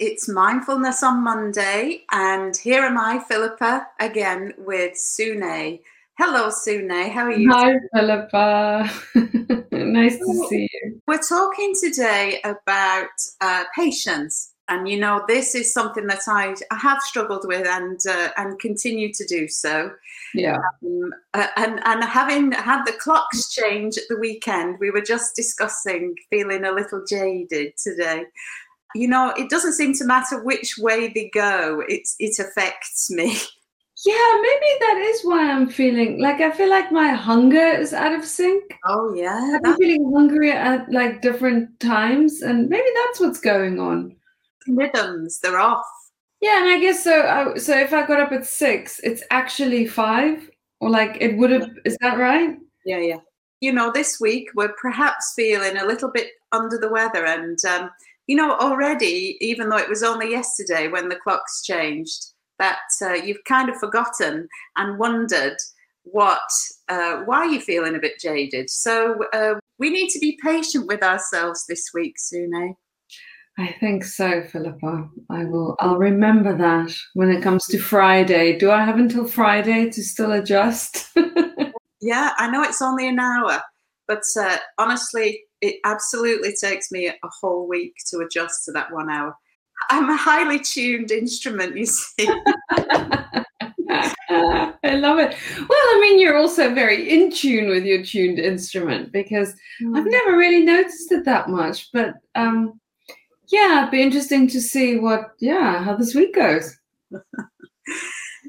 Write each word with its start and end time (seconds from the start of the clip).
It's 0.00 0.30
Mindfulness 0.30 1.02
on 1.02 1.22
Monday, 1.22 2.04
and 2.10 2.56
here 2.56 2.84
am 2.84 2.96
I, 2.96 3.22
Philippa, 3.28 3.86
again 4.00 4.54
with 4.56 4.94
Sune. 4.94 5.78
Hello, 6.18 6.48
Sune. 6.48 7.10
How 7.10 7.24
are 7.24 7.32
you? 7.32 7.50
Hi, 7.52 7.74
Philippa. 7.94 8.90
nice 9.72 10.16
to 10.16 10.46
see 10.48 10.70
you. 10.72 11.02
We're 11.06 11.20
talking 11.20 11.74
today 11.78 12.40
about 12.44 13.10
uh, 13.42 13.64
patience, 13.76 14.54
and 14.68 14.88
you 14.88 14.98
know 14.98 15.22
this 15.28 15.54
is 15.54 15.74
something 15.74 16.06
that 16.06 16.22
I, 16.26 16.54
I 16.70 16.76
have 16.76 17.02
struggled 17.02 17.46
with 17.46 17.66
and 17.66 18.00
uh, 18.08 18.30
and 18.38 18.58
continue 18.58 19.12
to 19.12 19.26
do 19.26 19.48
so. 19.48 19.90
Yeah. 20.32 20.60
Um, 20.82 21.12
uh, 21.34 21.48
and 21.58 21.78
and 21.84 22.04
having 22.04 22.52
had 22.52 22.86
the 22.86 22.92
clocks 22.92 23.52
change 23.52 23.98
at 23.98 24.04
the 24.08 24.16
weekend, 24.16 24.78
we 24.80 24.90
were 24.90 25.02
just 25.02 25.36
discussing 25.36 26.14
feeling 26.30 26.64
a 26.64 26.72
little 26.72 27.04
jaded 27.06 27.74
today. 27.76 28.24
You 28.94 29.08
know, 29.08 29.32
it 29.36 29.50
doesn't 29.50 29.74
seem 29.74 29.94
to 29.94 30.04
matter 30.04 30.42
which 30.42 30.76
way 30.78 31.08
they 31.08 31.30
go; 31.32 31.82
it's 31.88 32.16
it 32.18 32.38
affects 32.38 33.10
me. 33.10 33.36
Yeah, 34.06 34.36
maybe 34.40 34.66
that 34.80 34.96
is 35.10 35.22
why 35.24 35.50
I'm 35.50 35.68
feeling 35.68 36.22
like 36.22 36.40
I 36.40 36.50
feel 36.52 36.70
like 36.70 36.90
my 36.90 37.08
hunger 37.08 37.58
is 37.58 37.92
out 37.92 38.14
of 38.14 38.24
sync. 38.24 38.64
Oh 38.86 39.12
yeah, 39.14 39.58
I'm 39.62 39.76
feeling 39.76 40.10
hungry 40.14 40.50
at 40.52 40.90
like 40.90 41.20
different 41.20 41.78
times, 41.80 42.40
and 42.40 42.70
maybe 42.70 42.88
that's 42.94 43.20
what's 43.20 43.40
going 43.40 43.78
on. 43.78 44.16
Rhythms, 44.66 45.40
they're 45.40 45.58
off. 45.58 45.84
Yeah, 46.40 46.62
and 46.62 46.70
I 46.70 46.80
guess 46.80 47.04
so. 47.04 47.22
I, 47.22 47.58
so 47.58 47.78
if 47.78 47.92
I 47.92 48.06
got 48.06 48.20
up 48.20 48.32
at 48.32 48.46
six, 48.46 49.00
it's 49.04 49.22
actually 49.30 49.86
five, 49.86 50.48
or 50.80 50.88
like 50.88 51.18
it 51.20 51.36
would 51.36 51.50
have. 51.50 51.68
Is 51.84 51.98
that 52.00 52.16
right? 52.18 52.56
Yeah, 52.86 53.00
yeah. 53.00 53.18
You 53.60 53.72
know, 53.74 53.92
this 53.92 54.18
week 54.18 54.48
we're 54.54 54.74
perhaps 54.80 55.34
feeling 55.36 55.76
a 55.76 55.84
little 55.84 56.10
bit 56.10 56.28
under 56.52 56.78
the 56.78 56.88
weather, 56.88 57.26
and 57.26 57.58
um, 57.66 57.90
you 58.30 58.36
know, 58.36 58.54
already, 58.58 59.36
even 59.40 59.68
though 59.68 59.76
it 59.76 59.88
was 59.88 60.04
only 60.04 60.30
yesterday 60.30 60.86
when 60.86 61.08
the 61.08 61.16
clocks 61.16 61.64
changed 61.64 62.26
that 62.60 62.78
uh, 63.02 63.14
you've 63.14 63.42
kind 63.44 63.68
of 63.68 63.74
forgotten 63.78 64.46
and 64.76 65.00
wondered 65.00 65.56
what 66.04 66.38
uh, 66.88 67.22
why 67.24 67.44
you're 67.44 67.60
feeling 67.60 67.96
a 67.96 67.98
bit 67.98 68.20
jaded. 68.20 68.70
So 68.70 69.18
uh, 69.32 69.54
we 69.80 69.90
need 69.90 70.10
to 70.10 70.20
be 70.20 70.38
patient 70.44 70.86
with 70.86 71.02
ourselves 71.02 71.64
this 71.68 71.90
week, 71.92 72.14
Sune. 72.20 72.76
I 73.58 73.74
think 73.80 74.04
so, 74.04 74.44
Philippa. 74.44 75.08
I 75.28 75.44
will. 75.46 75.74
I'll 75.80 75.98
remember 75.98 76.56
that 76.56 76.94
when 77.14 77.30
it 77.30 77.42
comes 77.42 77.64
to 77.66 77.80
Friday. 77.80 78.56
Do 78.56 78.70
I 78.70 78.84
have 78.84 79.00
until 79.00 79.26
Friday 79.26 79.90
to 79.90 80.02
still 80.04 80.30
adjust? 80.30 81.08
yeah, 82.00 82.30
I 82.36 82.48
know 82.48 82.62
it's 82.62 82.80
only 82.80 83.08
an 83.08 83.18
hour, 83.18 83.60
but 84.06 84.22
uh, 84.38 84.58
honestly, 84.78 85.42
it 85.60 85.76
absolutely 85.84 86.54
takes 86.60 86.90
me 86.90 87.08
a 87.08 87.14
whole 87.22 87.68
week 87.68 87.94
to 88.08 88.18
adjust 88.18 88.64
to 88.64 88.72
that 88.72 88.92
one 88.92 89.10
hour. 89.10 89.36
I'm 89.88 90.08
a 90.10 90.16
highly 90.16 90.58
tuned 90.58 91.10
instrument, 91.10 91.76
you 91.76 91.86
see. 91.86 92.28
I 94.30 94.94
love 94.94 95.18
it. 95.18 95.36
Well, 95.58 95.78
I 95.78 95.98
mean, 96.00 96.20
you're 96.20 96.36
also 96.36 96.74
very 96.74 97.08
in 97.08 97.30
tune 97.30 97.68
with 97.68 97.84
your 97.84 98.02
tuned 98.02 98.38
instrument 98.38 99.12
because 99.12 99.54
mm. 99.82 99.96
I've 99.96 100.06
never 100.06 100.36
really 100.36 100.64
noticed 100.64 101.12
it 101.12 101.24
that 101.24 101.48
much. 101.48 101.90
But 101.92 102.14
um, 102.34 102.80
yeah, 103.48 103.80
it'd 103.80 103.90
be 103.90 104.02
interesting 104.02 104.48
to 104.48 104.60
see 104.60 104.98
what, 104.98 105.32
yeah, 105.40 105.82
how 105.82 105.96
this 105.96 106.14
week 106.14 106.34
goes. 106.34 106.76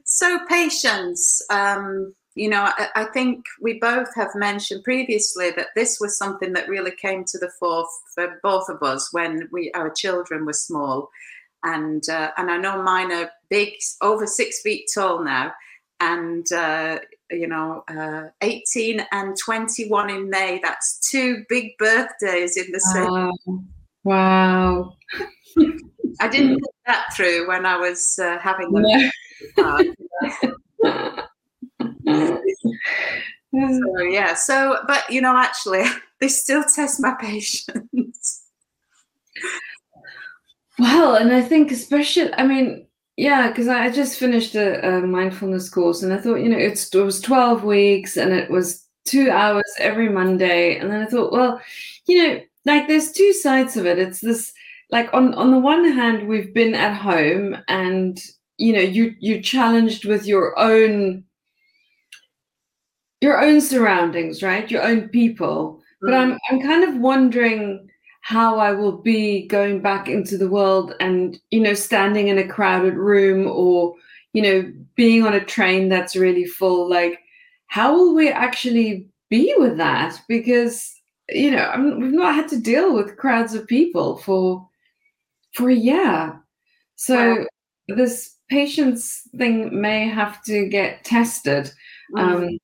so, 0.06 0.40
patience. 0.48 1.42
Um, 1.50 2.14
you 2.36 2.50
know, 2.50 2.64
I, 2.64 2.88
I, 2.96 3.04
think 3.06 3.46
we 3.60 3.80
both 3.80 4.14
have 4.16 4.34
mentioned 4.36 4.84
previously 4.84 5.52
that 5.52 5.68
this 5.76 6.00
was 6.00 6.18
something 6.18 6.54
that 6.54 6.70
really 6.70 6.92
came 6.92 7.26
to 7.26 7.38
the 7.38 7.52
fore 7.60 7.86
for 8.16 8.40
both 8.42 8.70
of 8.70 8.82
us 8.82 9.12
when 9.12 9.50
we 9.52 9.72
our 9.74 9.90
children 9.90 10.46
were 10.46 10.54
small, 10.54 11.10
and 11.64 12.08
uh, 12.10 12.32
and 12.38 12.50
I 12.50 12.58
know 12.58 12.82
mine 12.82 13.12
are 13.12 13.30
big, 13.50 13.74
over 14.02 14.26
six 14.26 14.62
feet 14.62 14.90
tall 14.94 15.24
now, 15.24 15.52
and 16.00 16.50
uh, 16.54 17.00
you 17.32 17.48
know, 17.48 17.84
uh, 17.90 18.30
18 18.42 19.06
and 19.12 19.36
21 19.38 20.10
in 20.10 20.30
May. 20.30 20.60
That's 20.64 21.10
two 21.10 21.44
big 21.50 21.78
birthdays 21.78 22.56
in 22.56 22.72
the 22.72 22.80
same. 22.80 23.68
Wow! 24.06 24.94
I 26.22 26.30
didn't 26.30 26.62
put 26.62 26.76
that 26.88 27.14
through 27.14 27.48
when 27.50 27.66
I 27.66 27.78
was 27.78 28.18
uh, 28.22 28.38
having 28.40 28.72
them. 28.72 29.12
No. 29.58 29.94
so 32.08 34.02
yeah 34.02 34.34
so 34.34 34.78
but 34.88 35.10
you 35.10 35.22
know 35.22 35.36
actually 35.36 35.84
they 36.20 36.28
still 36.28 36.64
test 36.64 37.02
my 37.02 37.16
patience. 37.20 38.44
Well 40.80 41.16
and 41.16 41.32
i 41.32 41.42
think 41.42 41.72
especially 41.72 42.34
i 42.34 42.46
mean 42.46 42.88
yeah 43.18 43.50
because 43.50 43.68
i 43.68 43.90
just 43.90 44.18
finished 44.18 44.56
a, 44.56 44.98
a, 44.98 45.02
mindfulness 45.02 45.70
course 45.70 46.02
and 46.02 46.12
i 46.14 46.18
thought 46.18 46.36
you 46.36 46.50
know 46.50 46.58
it 46.58 46.80
was 46.94 47.22
12 47.22 47.64
weeks 47.64 48.18
and 48.18 48.32
it 48.32 48.50
was 48.50 48.88
two 49.06 49.30
hours 49.30 49.72
every 49.80 50.10
monday. 50.10 50.78
And 50.78 50.90
then 50.92 51.02
i 51.02 51.06
thought 51.06 51.32
well 51.32 51.62
you 52.08 52.24
know 52.24 52.42
like 52.66 52.88
there's 52.88 53.12
two 53.12 53.34
sides 53.34 53.78
of 53.78 53.86
it. 53.86 54.00
It's 54.00 54.20
this 54.20 54.54
like 54.90 55.14
on 55.14 55.34
on 55.34 55.52
the 55.52 55.60
one 55.60 55.86
hand 55.86 56.28
we've 56.28 56.54
been 56.54 56.76
at 56.76 56.96
home 56.96 57.58
and 57.68 58.20
you 58.58 58.74
know 58.74 58.82
you 58.82 59.16
you 59.20 59.42
challenged 59.42 60.06
with 60.06 60.26
your 60.26 60.58
own 60.60 61.24
your 63.22 63.42
own 63.42 63.62
surroundings, 63.62 64.44
right? 64.44 64.70
Your 64.70 64.84
own 64.84 65.10
people. 65.10 65.82
Mm. 66.04 66.08
But 66.08 66.14
I'm 66.16 66.40
I'm 66.50 66.62
kind 66.62 66.84
of 66.84 67.00
wondering 67.00 67.88
how 68.22 68.60
I 68.60 68.72
will 68.72 68.98
be 68.98 69.48
going 69.48 69.82
back 69.82 70.08
into 70.08 70.38
the 70.38 70.50
world 70.50 70.94
and 71.00 71.40
you 71.50 71.60
know 71.60 71.74
standing 71.74 72.28
in 72.28 72.38
a 72.38 72.48
crowded 72.48 72.96
room 72.96 73.48
or 73.48 73.96
you 74.34 74.42
know 74.42 74.74
being 74.96 75.26
on 75.26 75.34
a 75.34 75.44
train 75.44 75.90
that's 75.90 76.16
really 76.16 76.46
full 76.46 76.88
like 76.90 77.20
how 77.66 77.94
will 77.94 78.14
we 78.14 78.30
actually 78.30 79.08
be 79.30 79.54
with 79.58 79.76
that 79.78 80.22
because 80.28 80.96
you 81.30 81.50
know 81.50 81.66
I'm, 81.66 82.00
we've 82.00 82.12
not 82.12 82.36
had 82.36 82.48
to 82.50 82.60
deal 82.60 82.94
with 82.94 83.18
crowds 83.18 83.56
of 83.56 83.68
people 83.68 84.18
for 84.18 84.68
for 85.54 85.70
a 85.70 85.76
year 85.76 86.40
so 86.96 87.40
wow. 87.40 87.46
this 87.88 88.36
patience 88.50 89.28
thing 89.36 89.82
may 89.82 90.08
have 90.08 90.44
to 90.44 90.68
get 90.68 91.04
tested 91.04 91.72
mm. 92.16 92.20
um, 92.22 92.60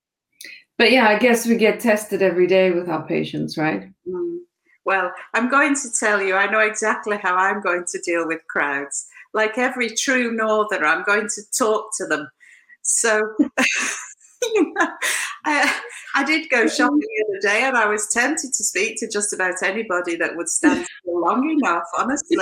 but 0.77 0.91
yeah, 0.91 1.07
I 1.07 1.17
guess 1.17 1.47
we 1.47 1.55
get 1.55 1.79
tested 1.79 2.21
every 2.21 2.47
day 2.47 2.71
with 2.71 2.87
our 2.87 3.05
patience, 3.05 3.57
right? 3.57 3.89
Mm. 4.07 4.37
Well, 4.85 5.11
I'm 5.33 5.49
going 5.49 5.75
to 5.75 5.89
tell 5.99 6.21
you, 6.21 6.35
I 6.35 6.49
know 6.49 6.61
exactly 6.61 7.17
how 7.21 7.35
I'm 7.35 7.61
going 7.61 7.83
to 7.91 8.01
deal 8.05 8.25
with 8.25 8.39
crowds. 8.47 9.05
Like 9.33 9.57
every 9.57 9.89
true 9.89 10.31
northerner, 10.31 10.85
I'm 10.85 11.03
going 11.03 11.27
to 11.27 11.41
talk 11.57 11.89
to 11.97 12.05
them. 12.05 12.29
So, 12.83 13.21
you 14.53 14.73
know, 14.73 14.87
I, 15.45 15.79
I 16.15 16.23
did 16.23 16.49
go 16.49 16.67
shopping 16.67 16.99
the 16.99 17.25
other 17.27 17.53
day 17.53 17.63
and 17.65 17.75
I 17.75 17.87
was 17.87 18.07
tempted 18.13 18.53
to 18.53 18.63
speak 18.63 18.97
to 18.99 19.09
just 19.09 19.33
about 19.33 19.61
anybody 19.61 20.15
that 20.15 20.37
would 20.37 20.47
stand 20.47 20.87
long 21.05 21.49
enough, 21.49 21.83
honestly. 21.97 22.37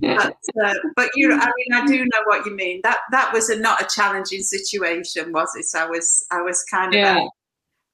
but, 0.00 0.34
uh, 0.64 0.74
but 0.96 1.10
you 1.14 1.32
I 1.32 1.36
mean, 1.46 1.72
I 1.74 1.86
do 1.86 1.98
know 1.98 2.22
what 2.24 2.44
you 2.44 2.56
mean. 2.56 2.80
That 2.82 2.98
that 3.12 3.32
was 3.32 3.50
a, 3.50 3.58
not 3.58 3.80
a 3.80 3.86
challenging 3.86 4.42
situation, 4.42 5.32
was 5.32 5.54
it? 5.54 5.66
I 5.78 5.86
was, 5.86 6.26
I 6.32 6.42
was 6.42 6.64
kind 6.64 6.92
of 6.92 6.98
yeah. 6.98 7.26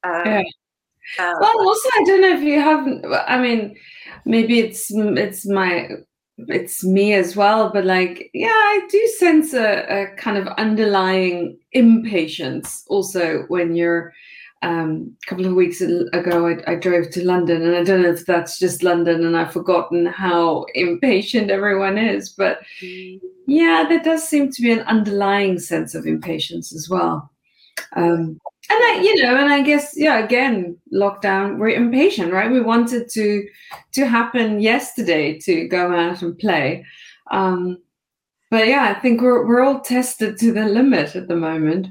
Um, 0.04 0.22
yeah. 0.24 0.42
Uh, 1.18 1.34
well, 1.40 1.60
also, 1.60 1.88
I 1.94 2.02
don't 2.04 2.20
know 2.20 2.36
if 2.36 2.42
you 2.42 2.60
haven't. 2.60 3.04
I 3.26 3.40
mean, 3.40 3.76
maybe 4.24 4.60
it's 4.60 4.90
it's 4.90 5.46
my 5.46 5.88
it's 6.46 6.84
me 6.84 7.14
as 7.14 7.34
well, 7.34 7.70
but 7.72 7.84
like, 7.84 8.30
yeah, 8.32 8.48
I 8.48 8.86
do 8.90 9.06
sense 9.18 9.54
a, 9.54 9.84
a 9.88 10.16
kind 10.16 10.36
of 10.36 10.46
underlying 10.58 11.58
impatience 11.72 12.84
also 12.88 13.44
when 13.48 13.74
you're. 13.74 14.12
Um, 14.60 15.16
a 15.24 15.30
couple 15.30 15.46
of 15.46 15.54
weeks 15.54 15.80
ago, 15.80 16.48
I, 16.48 16.72
I, 16.72 16.74
drove 16.74 17.10
to 17.10 17.24
London, 17.24 17.62
and 17.62 17.76
I 17.76 17.84
don't 17.84 18.02
know 18.02 18.10
if 18.10 18.26
that's 18.26 18.58
just 18.58 18.82
London, 18.82 19.24
and 19.24 19.36
I've 19.36 19.52
forgotten 19.52 20.04
how 20.06 20.66
impatient 20.74 21.52
everyone 21.52 21.96
is. 21.96 22.30
But 22.30 22.62
mm. 22.82 23.20
yeah, 23.46 23.86
there 23.88 24.02
does 24.02 24.28
seem 24.28 24.50
to 24.50 24.60
be 24.60 24.72
an 24.72 24.80
underlying 24.80 25.60
sense 25.60 25.94
of 25.94 26.06
impatience 26.06 26.74
as 26.74 26.88
well. 26.90 27.30
Um, 27.92 28.40
and 28.70 28.84
I, 28.84 29.00
you 29.02 29.22
know, 29.22 29.36
and 29.36 29.50
I 29.50 29.62
guess, 29.62 29.94
yeah, 29.96 30.18
again, 30.18 30.76
lockdown, 30.92 31.58
we're 31.58 31.70
impatient, 31.70 32.32
right? 32.32 32.50
We 32.50 32.60
wanted 32.60 33.08
to 33.10 33.48
to 33.94 34.06
happen 34.06 34.60
yesterday 34.60 35.38
to 35.40 35.66
go 35.68 35.94
out 35.94 36.22
and 36.22 36.38
play. 36.38 36.84
Um, 37.30 37.78
but 38.50 38.66
yeah, 38.66 38.94
I 38.94 39.00
think 39.00 39.20
we're 39.20 39.46
we're 39.46 39.62
all 39.62 39.80
tested 39.80 40.38
to 40.38 40.52
the 40.52 40.64
limit 40.64 41.16
at 41.16 41.28
the 41.28 41.36
moment. 41.36 41.88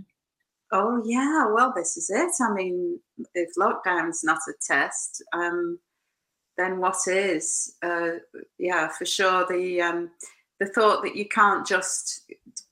Oh 0.71 1.01
yeah, 1.05 1.45
well, 1.53 1.73
this 1.75 1.97
is 1.97 2.09
it. 2.09 2.31
I 2.41 2.53
mean, 2.53 2.99
if 3.33 3.49
lockdown's 3.57 4.23
not 4.23 4.39
a 4.49 4.53
test, 4.61 5.23
um, 5.33 5.79
then 6.57 6.79
what 6.79 6.97
is? 7.07 7.75
Uh, 7.81 8.17
yeah, 8.57 8.89
for 8.89 9.05
sure. 9.05 9.45
The 9.47 9.81
um, 9.81 10.11
the 10.59 10.67
thought 10.67 11.03
that 11.03 11.15
you 11.15 11.27
can't 11.27 11.65
just 11.65 12.29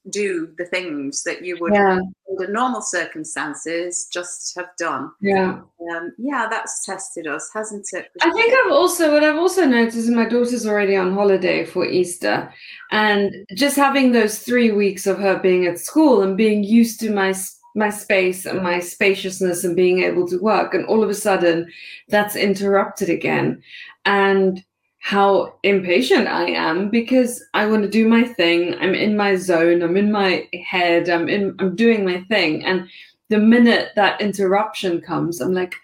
do 0.09 0.53
the 0.57 0.65
things 0.65 1.23
that 1.23 1.43
you 1.43 1.57
would 1.59 1.73
yeah. 1.73 1.99
under 2.29 2.51
normal 2.51 2.81
circumstances 2.81 4.07
just 4.11 4.55
have 4.55 4.69
done. 4.77 5.11
Yeah. 5.21 5.59
Um, 5.91 6.13
yeah, 6.17 6.47
that's 6.49 6.85
tested 6.85 7.27
us, 7.27 7.49
hasn't 7.53 7.87
it? 7.93 8.09
I 8.21 8.31
think 8.31 8.53
I've 8.53 8.71
also 8.71 9.11
what 9.11 9.23
I've 9.23 9.37
also 9.37 9.65
noticed 9.65 9.97
is 9.97 10.09
my 10.09 10.27
daughter's 10.27 10.65
already 10.65 10.95
on 10.95 11.13
holiday 11.13 11.65
for 11.65 11.85
Easter, 11.85 12.51
and 12.91 13.33
just 13.55 13.75
having 13.75 14.11
those 14.11 14.39
three 14.39 14.71
weeks 14.71 15.07
of 15.07 15.19
her 15.19 15.39
being 15.39 15.65
at 15.65 15.79
school 15.79 16.21
and 16.21 16.37
being 16.37 16.63
used 16.63 16.99
to 17.01 17.11
my 17.11 17.33
my 17.75 17.89
space 17.89 18.45
and 18.45 18.63
my 18.63 18.79
spaciousness 18.79 19.63
and 19.63 19.75
being 19.75 20.03
able 20.03 20.27
to 20.27 20.39
work, 20.39 20.73
and 20.73 20.85
all 20.85 21.03
of 21.03 21.09
a 21.09 21.15
sudden 21.15 21.71
that's 22.09 22.35
interrupted 22.35 23.09
again, 23.09 23.61
and 24.05 24.63
how 25.05 25.53
impatient 25.61 26.27
I 26.27 26.49
am 26.49 26.89
because 26.89 27.43
I 27.53 27.67
want 27.67 27.83
to 27.83 27.87
do 27.87 28.07
my 28.07 28.23
thing. 28.23 28.73
I'm 28.79 28.95
in 28.95 29.15
my 29.15 29.35
zone. 29.35 29.83
I'm 29.83 29.95
in 29.97 30.11
my 30.11 30.49
head. 30.67 31.09
I'm 31.09 31.29
in. 31.29 31.55
I'm 31.59 31.75
doing 31.75 32.03
my 32.03 32.21
thing. 32.21 32.65
And 32.65 32.89
the 33.29 33.37
minute 33.37 33.91
that 33.95 34.19
interruption 34.19 35.01
comes, 35.01 35.41
I'm 35.41 35.53
like, 35.53 35.75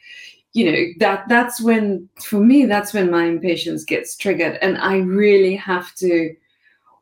you 0.53 0.71
know, 0.71 0.85
that 0.97 1.29
that's 1.29 1.61
when 1.61 2.09
for 2.19 2.39
me 2.39 2.65
that's 2.65 2.93
when 2.93 3.11
my 3.11 3.25
impatience 3.25 3.83
gets 3.83 4.17
triggered, 4.17 4.57
and 4.59 4.79
I 4.79 4.97
really 4.97 5.55
have 5.55 5.93
to. 5.97 6.35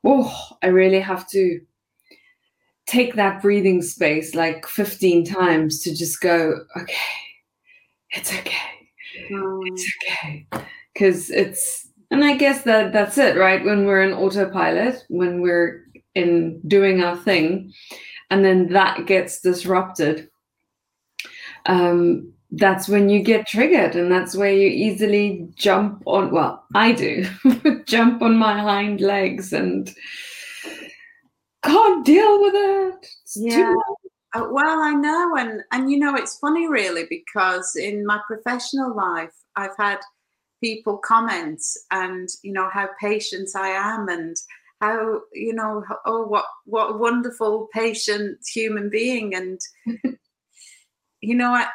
Oh, 0.03 0.57
I 0.61 0.67
really 0.67 0.99
have 0.99 1.25
to 1.29 1.61
take 2.85 3.15
that 3.15 3.41
breathing 3.41 3.81
space 3.81 4.35
like 4.35 4.67
15 4.67 5.23
times 5.23 5.79
to 5.83 5.95
just 5.95 6.19
go, 6.19 6.65
okay, 6.75 6.95
it's 8.09 8.33
okay. 8.33 8.89
Mm. 9.31 9.61
It's 9.67 9.93
okay. 10.03 10.47
Because 10.93 11.29
it's 11.29 11.88
and 12.11 12.23
I 12.23 12.35
guess 12.35 12.63
that 12.63 12.91
that's 12.91 13.17
it, 13.17 13.37
right? 13.37 13.63
When 13.63 13.85
we're 13.85 14.03
in 14.03 14.13
autopilot, 14.13 15.03
when 15.09 15.41
we're 15.41 15.85
in 16.15 16.59
doing 16.67 17.03
our 17.03 17.15
thing, 17.15 17.73
and 18.29 18.43
then 18.43 18.69
that 18.69 19.05
gets 19.05 19.41
disrupted, 19.41 20.29
um, 21.65 22.33
that's 22.51 22.89
when 22.89 23.09
you 23.09 23.21
get 23.21 23.47
triggered, 23.47 23.95
and 23.95 24.11
that's 24.11 24.35
where 24.35 24.51
you 24.51 24.67
easily 24.67 25.47
jump 25.55 26.01
on. 26.05 26.31
Well, 26.31 26.65
I 26.73 26.93
do 26.93 27.25
jump 27.85 28.21
on 28.23 28.37
my 28.37 28.59
hind 28.59 29.01
legs 29.01 29.53
and 29.53 29.93
can't 31.63 32.05
deal 32.05 32.41
with 32.41 32.53
it. 32.55 33.07
It's 33.23 33.37
yeah. 33.39 33.73
Uh, 34.35 34.47
well, 34.51 34.79
I 34.79 34.93
know, 34.93 35.35
and 35.37 35.61
and 35.71 35.91
you 35.91 35.99
know, 35.99 36.15
it's 36.15 36.39
funny 36.39 36.67
really 36.67 37.05
because 37.09 37.75
in 37.75 38.05
my 38.05 38.19
professional 38.27 38.95
life, 38.95 39.33
I've 39.55 39.77
had 39.77 39.99
people 40.61 40.97
comment 40.97 41.61
and 41.91 42.29
you 42.43 42.51
know 42.51 42.69
how 42.69 42.89
patient 42.99 43.49
I 43.55 43.69
am 43.69 44.09
and 44.09 44.35
how 44.81 45.21
you 45.33 45.53
know 45.53 45.83
oh 46.05 46.25
what 46.25 46.45
what 46.65 46.91
a 46.91 46.97
wonderful 46.97 47.67
patient 47.73 48.39
human 48.47 48.89
being 48.89 49.35
and 49.35 49.59
you 51.21 51.35
know 51.35 51.51
I 51.51 51.67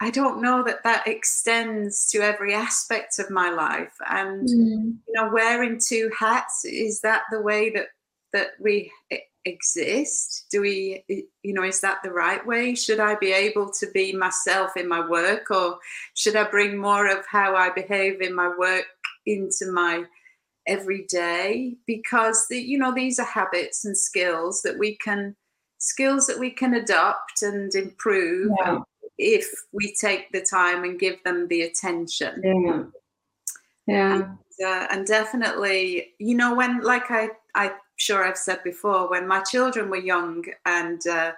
I 0.00 0.10
don't 0.10 0.42
know 0.42 0.62
that 0.64 0.84
that 0.84 1.06
extends 1.06 2.08
to 2.10 2.20
every 2.20 2.54
aspect 2.54 3.18
of 3.18 3.30
my 3.30 3.50
life 3.50 3.94
and 4.08 4.48
mm. 4.48 4.96
you 5.06 5.14
know 5.14 5.30
wearing 5.32 5.80
two 5.84 6.10
hats 6.18 6.64
is 6.64 7.00
that 7.00 7.22
the 7.30 7.40
way 7.40 7.70
that 7.70 7.88
that 8.32 8.50
we 8.60 8.92
exist? 9.46 10.46
Do 10.50 10.60
we 10.60 11.04
you 11.42 11.54
know 11.54 11.62
is 11.62 11.80
that 11.80 11.98
the 12.02 12.10
right 12.10 12.44
way? 12.46 12.74
Should 12.74 13.00
i 13.00 13.14
be 13.14 13.32
able 13.32 13.70
to 13.70 13.86
be 13.94 14.12
myself 14.12 14.76
in 14.76 14.88
my 14.88 15.06
work 15.08 15.50
or 15.50 15.78
should 16.14 16.36
i 16.36 16.44
bring 16.44 16.76
more 16.76 17.06
of 17.06 17.24
how 17.30 17.54
i 17.54 17.70
behave 17.70 18.20
in 18.20 18.34
my 18.34 18.52
work 18.58 18.84
into 19.24 19.70
my 19.72 20.04
everyday? 20.66 21.76
Because 21.86 22.46
the, 22.48 22.58
you 22.58 22.78
know 22.78 22.92
these 22.92 23.18
are 23.18 23.26
habits 23.26 23.84
and 23.84 23.96
skills 23.96 24.62
that 24.62 24.78
we 24.78 24.96
can 24.96 25.36
skills 25.78 26.26
that 26.26 26.38
we 26.38 26.50
can 26.50 26.74
adopt 26.74 27.42
and 27.42 27.74
improve 27.74 28.50
yeah. 28.60 28.78
if 29.18 29.48
we 29.72 29.94
take 30.00 30.32
the 30.32 30.40
time 30.42 30.84
and 30.84 30.98
give 30.98 31.22
them 31.24 31.46
the 31.48 31.62
attention. 31.62 32.42
Yeah. 32.42 32.82
Yeah. 33.86 34.14
And, 34.14 34.24
uh, 34.66 34.86
and 34.90 35.06
definitely 35.06 36.14
you 36.18 36.34
know 36.34 36.54
when 36.54 36.80
like 36.80 37.10
i 37.10 37.28
i 37.54 37.72
sure 37.96 38.24
I've 38.24 38.38
said 38.38 38.62
before, 38.62 39.08
when 39.10 39.26
my 39.26 39.40
children 39.40 39.90
were 39.90 39.96
young 39.96 40.44
and 40.64 41.04
uh, 41.06 41.32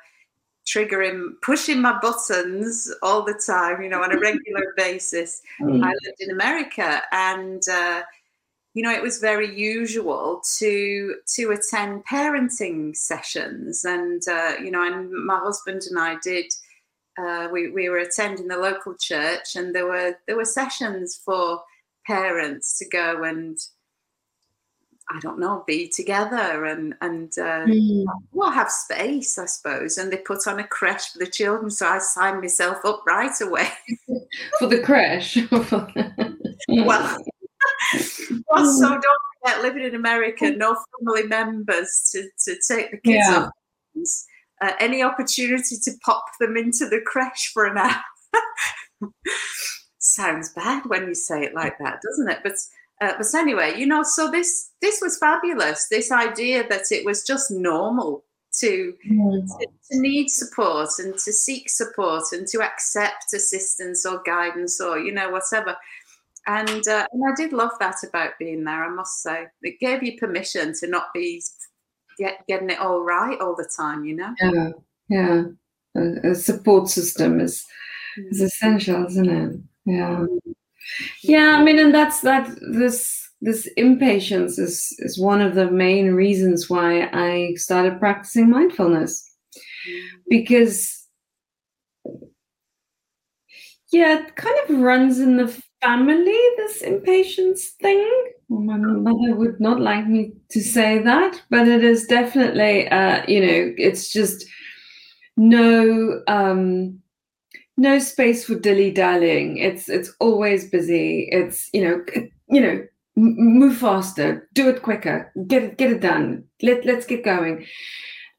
triggering, 0.67 1.33
pushing 1.43 1.81
my 1.81 1.99
buttons 2.01 2.93
all 3.03 3.23
the 3.23 3.41
time, 3.47 3.83
you 3.83 3.89
know, 3.89 4.03
on 4.03 4.13
a 4.13 4.19
regular 4.19 4.75
basis. 4.77 5.43
Mm. 5.61 5.83
I 5.83 5.89
lived 6.05 6.21
in 6.21 6.31
America 6.31 7.03
and, 7.13 7.63
uh, 7.69 8.03
you 8.75 8.83
know, 8.83 8.93
it 8.93 9.03
was 9.03 9.19
very 9.19 9.59
usual 9.59 10.41
to 10.59 11.17
to 11.35 11.51
attend 11.51 12.05
parenting 12.07 12.97
sessions, 12.97 13.85
and 13.85 14.23
uh, 14.29 14.53
you 14.63 14.71
know, 14.71 14.87
and 14.87 15.11
my 15.11 15.39
husband 15.39 15.83
and 15.91 15.99
I 15.99 16.17
did. 16.23 16.47
Uh, 17.21 17.49
we 17.51 17.71
we 17.71 17.89
were 17.89 17.99
attending 17.99 18.47
the 18.47 18.57
local 18.57 18.95
church, 18.95 19.57
and 19.57 19.75
there 19.75 19.87
were 19.87 20.15
there 20.29 20.37
were 20.37 20.45
sessions 20.45 21.21
for 21.25 21.61
parents 22.07 22.79
to 22.79 22.89
go 22.89 23.25
and 23.25 23.59
I 25.11 25.19
don't 25.21 25.39
know, 25.39 25.65
be 25.67 25.89
together 25.89 26.65
and 26.65 26.95
and 27.01 27.33
uh, 27.39 27.65
mm. 27.67 28.05
well 28.33 28.51
have 28.51 28.71
space, 28.71 29.39
I 29.39 29.47
suppose. 29.47 29.99
And 29.99 30.13
they 30.13 30.19
put 30.19 30.47
on 30.47 30.59
a 30.59 30.67
creche 30.67 31.13
for 31.13 31.19
the 31.19 31.27
children, 31.27 31.71
so 31.71 31.87
I 31.87 31.99
signed 31.99 32.41
myself 32.41 32.85
up 32.85 33.03
right 33.07 33.33
away 33.41 33.69
for 34.59 34.67
the 34.67 34.81
creche. 34.81 35.39
well, 36.69 37.19
well, 38.49 38.73
so 38.73 38.89
don't 38.89 39.03
forget, 39.43 39.63
living 39.63 39.85
in 39.85 39.95
America, 39.95 40.51
no 40.51 40.77
family 41.01 41.27
members 41.27 42.11
to, 42.13 42.29
to 42.45 42.57
take 42.69 42.91
the 42.91 42.99
kids 42.99 43.27
yeah. 43.29 43.39
up. 43.39 43.53
Uh, 44.61 44.73
any 44.81 45.03
opportunity 45.03 45.77
to 45.83 45.93
pop 46.05 46.25
them 46.41 46.57
into 46.57 46.89
the 46.89 47.01
creche 47.07 47.51
for 47.53 47.65
an 47.67 47.79
hour 47.79 48.03
sounds 49.99 50.53
bad 50.53 50.85
when 50.87 51.07
you 51.07 51.15
say 51.15 51.43
it 51.43 51.55
like 51.55 51.79
that, 51.79 52.01
doesn't 52.03 52.29
it? 52.29 52.39
But 52.43 52.55
uh, 53.01 53.13
but 53.17 53.27
anyway, 53.35 53.79
you 53.79 53.87
know, 53.87 54.03
so 54.03 54.31
this 54.31 54.71
this 54.83 55.01
was 55.01 55.19
fabulous. 55.19 55.87
This 55.89 56.11
idea 56.11 56.67
that 56.69 56.91
it 56.91 57.05
was 57.05 57.25
just 57.25 57.51
normal 57.51 58.25
to, 58.61 58.95
mm. 59.09 59.47
to, 59.47 59.67
to 59.67 60.01
need 60.01 60.29
support 60.29 60.89
and 60.99 61.15
to 61.15 61.33
seek 61.33 61.69
support 61.69 62.25
and 62.33 62.47
to 62.49 62.63
accept 62.63 63.33
assistance 63.35 64.05
or 64.05 64.23
guidance 64.25 64.81
or 64.81 64.99
you 64.99 65.13
know 65.13 65.31
whatever. 65.31 65.77
And 66.47 66.89
uh, 66.89 67.07
and 67.13 67.23
I 67.25 67.35
did 67.37 67.53
love 67.53 67.73
that 67.79 67.97
about 68.09 68.39
being 68.39 68.65
there. 68.65 68.85
I 68.85 68.89
must 68.89 69.23
say, 69.23 69.47
it 69.63 69.79
gave 69.81 70.03
you 70.03 70.19
permission 70.19 70.73
to 70.81 70.89
not 70.89 71.13
be 71.15 71.43
get, 72.19 72.45
getting 72.49 72.71
it 72.71 72.81
all 72.81 73.03
right 73.03 73.39
all 73.41 73.55
the 73.55 73.71
time. 73.77 74.05
You 74.05 74.17
know. 74.17 74.35
Yeah, 74.41 74.71
yeah. 75.09 75.43
A, 75.95 76.31
a 76.31 76.35
support 76.35 76.89
system 76.89 77.39
is 77.39 77.65
is 78.31 78.41
mm. 78.41 78.45
essential, 78.47 79.07
isn't 79.07 79.29
it? 79.29 79.61
Yeah. 79.87 80.27
Yeah 81.23 81.57
i 81.59 81.63
mean 81.65 81.79
and 81.79 81.95
that's 81.95 82.21
that 82.23 82.49
this 82.73 83.29
this 83.41 83.67
impatience 83.77 84.59
is 84.59 84.95
is 84.99 85.19
one 85.19 85.41
of 85.41 85.55
the 85.55 85.71
main 85.71 86.13
reasons 86.13 86.69
why 86.69 87.09
i 87.13 87.53
started 87.57 87.99
practicing 88.01 88.51
mindfulness. 88.51 89.25
Because 90.29 91.07
yeah 93.93 94.19
it 94.19 94.37
kind 94.37 94.57
of 94.69 94.79
runs 94.81 95.19
in 95.21 95.37
the 95.37 95.49
family 95.81 96.39
this 96.57 96.83
impatience 96.83 97.69
thing. 97.81 98.05
My 98.49 98.77
mother 98.77 99.37
would 99.37 99.61
not 99.61 99.81
like 99.81 100.07
me 100.09 100.33
to 100.51 100.61
say 100.61 100.99
that 101.03 101.41
but 101.51 101.69
it 101.69 101.85
is 101.85 102.07
definitely 102.07 102.89
uh 102.89 103.23
you 103.29 103.41
know 103.41 103.75
it's 103.77 104.11
just 104.13 104.47
no 105.37 106.23
um 106.27 106.99
no 107.79 107.99
space 107.99 108.45
for 108.45 108.57
dilly 108.57 108.91
dallying. 108.91 109.57
It's 109.57 109.89
it's 109.89 110.13
always 110.21 110.69
busy. 110.69 111.29
It's 111.31 111.71
you 111.73 111.85
know 111.85 112.05
you 112.51 112.61
know 112.61 112.87
move 113.17 113.79
faster, 113.79 114.49
do 114.53 114.69
it 114.69 114.83
quicker, 114.83 115.33
get 115.47 115.63
it 115.63 115.79
get 115.79 115.93
it 115.93 116.01
done. 116.01 116.45
Let 116.61 116.85
let's 116.85 117.07
get 117.07 117.25
going, 117.25 117.67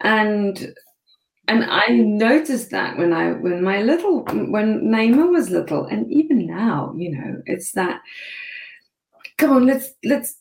and 0.01 0.73
and 1.47 1.63
I 1.63 1.87
noticed 1.87 2.69
that 2.71 2.97
when 2.97 3.13
I 3.13 3.31
when 3.31 3.63
my 3.63 3.81
little 3.81 4.23
when 4.25 4.81
Naima 4.83 5.31
was 5.31 5.49
little, 5.49 5.85
and 5.85 6.11
even 6.11 6.45
now, 6.45 6.93
you 6.97 7.11
know, 7.11 7.41
it's 7.45 7.71
that. 7.71 8.01
Come 9.37 9.51
on, 9.51 9.65
let's 9.65 9.91
let's 10.03 10.35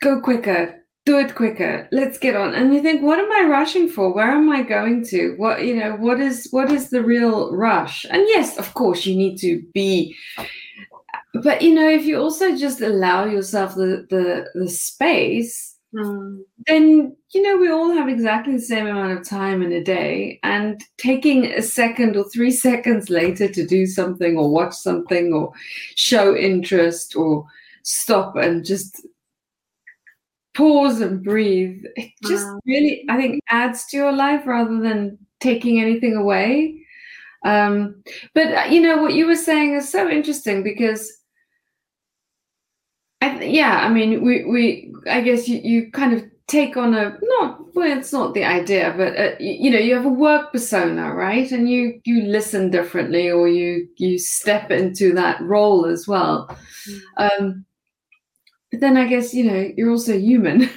go 0.00 0.20
quicker 0.20 0.81
do 1.04 1.18
it 1.18 1.34
quicker. 1.34 1.88
Let's 1.90 2.18
get 2.18 2.36
on. 2.36 2.54
And 2.54 2.72
you 2.74 2.80
think 2.80 3.02
what 3.02 3.18
am 3.18 3.30
i 3.32 3.48
rushing 3.48 3.88
for? 3.88 4.12
Where 4.12 4.30
am 4.30 4.50
i 4.50 4.62
going 4.62 5.04
to? 5.06 5.34
What 5.36 5.64
you 5.64 5.76
know 5.76 5.96
what 5.96 6.20
is 6.20 6.48
what 6.50 6.70
is 6.70 6.90
the 6.90 7.02
real 7.02 7.54
rush? 7.54 8.04
And 8.08 8.22
yes 8.28 8.56
of 8.58 8.72
course 8.74 9.04
you 9.04 9.16
need 9.16 9.36
to 9.38 9.62
be. 9.74 10.16
But 11.34 11.62
you 11.62 11.74
know 11.74 11.88
if 11.88 12.04
you 12.04 12.18
also 12.18 12.56
just 12.56 12.80
allow 12.80 13.24
yourself 13.24 13.74
the 13.74 14.06
the, 14.10 14.46
the 14.54 14.68
space 14.68 15.76
mm. 15.92 16.38
then 16.66 17.16
you 17.30 17.42
know 17.42 17.56
we 17.56 17.70
all 17.70 17.90
have 17.92 18.08
exactly 18.08 18.54
the 18.54 18.60
same 18.60 18.86
amount 18.86 19.18
of 19.18 19.28
time 19.28 19.60
in 19.62 19.72
a 19.72 19.82
day. 19.82 20.38
And 20.44 20.80
taking 20.98 21.46
a 21.46 21.62
second 21.62 22.16
or 22.16 22.28
three 22.30 22.50
seconds 22.68 23.10
later 23.10 23.48
to 23.48 23.66
do 23.66 23.86
something 23.86 24.36
or 24.36 24.52
watch 24.52 24.74
something 24.74 25.32
or 25.32 25.52
show 25.96 26.36
interest 26.36 27.16
or 27.16 27.44
stop 27.82 28.36
and 28.36 28.64
just 28.64 29.04
pause 30.54 31.00
and 31.00 31.22
breathe, 31.22 31.82
it 31.96 32.10
just 32.24 32.46
uh, 32.46 32.58
really, 32.66 33.04
I 33.08 33.16
think, 33.16 33.42
adds 33.48 33.86
to 33.86 33.96
your 33.96 34.12
life 34.12 34.46
rather 34.46 34.80
than 34.80 35.18
taking 35.40 35.80
anything 35.80 36.16
away. 36.16 36.78
Um, 37.44 38.02
but 38.34 38.46
uh, 38.52 38.64
you 38.70 38.80
know 38.80 39.02
what 39.02 39.14
you 39.14 39.26
were 39.26 39.36
saying 39.36 39.74
is 39.74 39.90
so 39.90 40.08
interesting 40.08 40.62
because, 40.62 41.12
I, 43.20 43.42
yeah, 43.42 43.80
I 43.84 43.88
mean, 43.88 44.22
we 44.22 44.44
we 44.44 44.94
I 45.10 45.20
guess 45.20 45.48
you 45.48 45.58
you 45.58 45.90
kind 45.90 46.12
of 46.12 46.24
take 46.52 46.76
on 46.76 46.94
a 46.94 47.16
not 47.22 47.74
well 47.74 47.98
it's 47.98 48.12
not 48.12 48.34
the 48.34 48.44
idea 48.44 48.92
but 48.96 49.16
uh, 49.18 49.34
you, 49.38 49.52
you, 49.52 49.70
know 49.70 49.78
you 49.78 49.94
have 49.94 50.04
a 50.04 50.08
work 50.08 50.52
persona 50.52 51.14
right 51.14 51.50
and 51.50 51.70
you 51.70 51.98
you 52.04 52.22
listen 52.22 52.70
differently 52.70 53.30
or 53.30 53.48
you 53.48 53.88
you 53.96 54.18
step 54.18 54.70
into 54.70 55.14
that 55.14 55.40
role 55.40 55.86
as 55.86 56.06
well 56.06 56.46
mm. 56.86 57.00
um 57.16 57.64
but 58.72 58.80
then 58.80 58.96
i 58.96 59.06
guess 59.06 59.32
you 59.32 59.44
know 59.44 59.70
you're 59.76 59.90
also 59.90 60.18
human 60.18 60.68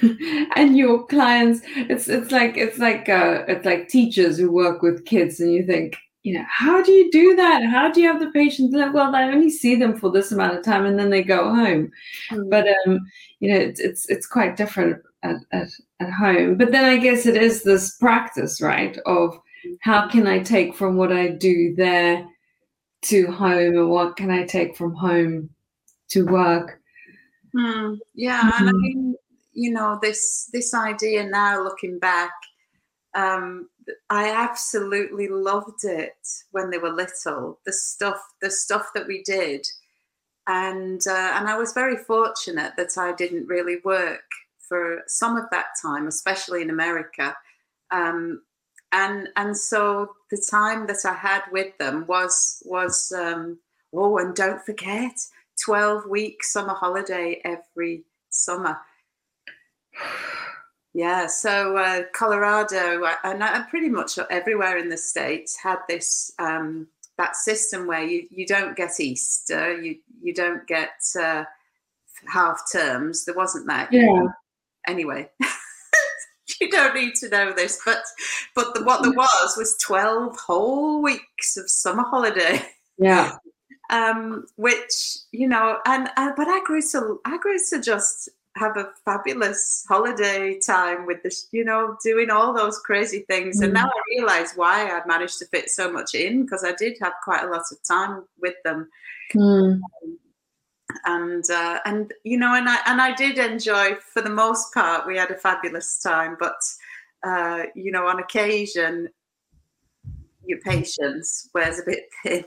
and 0.56 0.76
your 0.76 1.04
clients 1.06 1.62
it's 1.74 2.08
it's 2.08 2.30
like 2.30 2.56
it's 2.56 2.78
like 2.78 3.08
uh 3.08 3.42
it's 3.48 3.64
like 3.64 3.88
teachers 3.88 4.38
who 4.38 4.50
work 4.50 4.82
with 4.82 5.04
kids 5.04 5.40
and 5.40 5.52
you 5.52 5.66
think 5.66 5.96
you 6.22 6.32
know 6.32 6.44
how 6.48 6.82
do 6.82 6.92
you 6.92 7.10
do 7.10 7.34
that 7.34 7.64
how 7.64 7.90
do 7.90 8.00
you 8.00 8.06
have 8.06 8.20
the 8.20 8.30
patience 8.30 8.74
well 8.74 9.14
i 9.14 9.24
only 9.24 9.50
see 9.50 9.74
them 9.74 9.96
for 9.96 10.10
this 10.10 10.32
amount 10.32 10.56
of 10.56 10.64
time 10.64 10.86
and 10.86 10.98
then 10.98 11.10
they 11.10 11.22
go 11.22 11.54
home 11.54 11.90
mm. 12.30 12.50
but 12.50 12.66
um 12.86 13.00
you 13.40 13.50
know 13.50 13.58
it's 13.58 13.80
it's, 13.80 14.08
it's 14.08 14.26
quite 14.26 14.56
different 14.56 15.00
at, 15.26 15.36
at, 15.52 15.68
at 16.00 16.12
home. 16.12 16.56
But 16.56 16.72
then 16.72 16.84
I 16.84 16.96
guess 16.96 17.26
it 17.26 17.36
is 17.36 17.62
this 17.62 17.96
practice, 17.96 18.60
right? 18.60 18.98
Of 19.06 19.38
how 19.80 20.08
can 20.08 20.26
I 20.26 20.40
take 20.40 20.74
from 20.74 20.96
what 20.96 21.12
I 21.12 21.28
do 21.28 21.74
there 21.74 22.26
to 23.02 23.30
home 23.30 23.76
and 23.76 23.90
what 23.90 24.16
can 24.16 24.30
I 24.30 24.44
take 24.44 24.76
from 24.76 24.94
home 24.94 25.50
to 26.10 26.24
work? 26.24 26.80
Hmm. 27.54 27.94
Yeah. 28.14 28.40
Mm-hmm. 28.40 28.58
And 28.58 28.68
I 28.68 28.72
mm-hmm. 28.72 28.80
mean, 28.80 29.14
you 29.52 29.72
know, 29.72 29.98
this 30.00 30.50
this 30.52 30.74
idea 30.74 31.24
now 31.24 31.62
looking 31.62 31.98
back, 31.98 32.32
um, 33.14 33.68
I 34.10 34.30
absolutely 34.30 35.28
loved 35.28 35.84
it 35.84 36.16
when 36.50 36.70
they 36.70 36.78
were 36.78 36.92
little. 36.92 37.60
The 37.64 37.72
stuff, 37.72 38.20
the 38.42 38.50
stuff 38.50 38.90
that 38.94 39.06
we 39.06 39.22
did, 39.22 39.66
and 40.46 41.00
uh, 41.06 41.32
and 41.36 41.48
I 41.48 41.56
was 41.56 41.72
very 41.72 41.96
fortunate 41.96 42.74
that 42.76 42.98
I 42.98 43.12
didn't 43.12 43.46
really 43.46 43.78
work 43.84 44.28
for 44.68 45.02
some 45.06 45.36
of 45.36 45.44
that 45.50 45.66
time, 45.80 46.06
especially 46.06 46.62
in 46.62 46.70
America. 46.70 47.36
Um, 47.90 48.42
and 48.92 49.28
and 49.36 49.56
so 49.56 50.14
the 50.30 50.44
time 50.50 50.86
that 50.86 51.04
I 51.04 51.14
had 51.14 51.42
with 51.52 51.76
them 51.78 52.06
was 52.06 52.62
was 52.64 53.12
um, 53.12 53.58
oh, 53.92 54.18
and 54.18 54.34
don't 54.34 54.64
forget, 54.64 55.16
twelve 55.62 56.06
week 56.06 56.42
summer 56.44 56.74
holiday 56.74 57.40
every 57.44 58.04
summer. 58.30 58.78
Yeah, 60.94 61.26
so 61.26 61.76
uh, 61.76 62.02
Colorado 62.14 63.04
and 63.22 63.42
uh, 63.42 63.64
pretty 63.66 63.90
much 63.90 64.18
everywhere 64.30 64.78
in 64.78 64.88
the 64.88 64.96
states 64.96 65.56
had 65.62 65.78
this 65.88 66.32
um, 66.38 66.86
that 67.18 67.36
system 67.36 67.86
where 67.86 68.02
you, 68.02 68.26
you 68.30 68.46
don't 68.46 68.76
get 68.76 68.98
Easter, 68.98 69.80
you 69.80 69.96
you 70.22 70.32
don't 70.32 70.66
get 70.66 71.00
uh, 71.20 71.44
half 72.32 72.60
terms. 72.72 73.24
There 73.24 73.34
wasn't 73.34 73.66
that. 73.66 73.92
Yeah 73.92 74.28
anyway. 74.86 75.28
you 76.60 76.70
don't 76.70 76.94
need 76.94 77.14
to 77.16 77.28
know 77.28 77.52
this, 77.52 77.80
but 77.84 78.02
but 78.54 78.74
the, 78.74 78.84
what 78.84 79.02
there 79.02 79.12
was 79.12 79.56
was 79.56 79.76
twelve 79.80 80.36
whole 80.38 81.02
weeks 81.02 81.56
of 81.56 81.68
summer 81.68 82.04
holiday. 82.04 82.62
Yeah. 82.98 83.36
Um, 83.88 84.46
which 84.56 85.18
you 85.32 85.46
know, 85.46 85.78
and 85.86 86.10
uh, 86.16 86.32
but 86.36 86.48
I 86.48 86.60
grew 86.64 86.82
to 86.92 87.20
I 87.24 87.38
grew 87.38 87.56
to 87.70 87.80
just 87.80 88.28
have 88.56 88.76
a 88.76 88.88
fabulous 89.04 89.84
holiday 89.88 90.58
time 90.58 91.06
with 91.06 91.22
this, 91.22 91.46
you 91.52 91.64
know, 91.64 91.96
doing 92.02 92.30
all 92.30 92.54
those 92.54 92.78
crazy 92.78 93.20
things. 93.28 93.60
Mm. 93.60 93.64
And 93.64 93.74
now 93.74 93.86
I 93.86 94.00
realize 94.16 94.52
why 94.54 94.90
I 94.90 95.06
managed 95.06 95.38
to 95.40 95.46
fit 95.46 95.70
so 95.70 95.92
much 95.92 96.14
in 96.14 96.44
because 96.44 96.64
I 96.64 96.72
did 96.72 96.96
have 97.00 97.12
quite 97.22 97.44
a 97.44 97.50
lot 97.50 97.64
of 97.70 97.78
time 97.86 98.24
with 98.40 98.54
them. 98.64 98.88
Mm. 99.34 99.80
Um, 100.02 100.18
and 101.04 101.44
uh, 101.50 101.80
and 101.84 102.12
you 102.24 102.38
know 102.38 102.54
and 102.54 102.68
I 102.68 102.78
and 102.86 103.00
I 103.00 103.14
did 103.14 103.38
enjoy 103.38 103.96
for 103.96 104.22
the 104.22 104.30
most 104.30 104.72
part 104.72 105.06
we 105.06 105.16
had 105.16 105.30
a 105.30 105.34
fabulous 105.34 106.00
time 106.00 106.36
but 106.38 106.58
uh, 107.22 107.64
you 107.74 107.90
know 107.90 108.06
on 108.06 108.20
occasion 108.20 109.08
your 110.44 110.60
patience 110.60 111.50
wears 111.52 111.80
a 111.80 111.82
bit 111.84 112.08
thin 112.22 112.44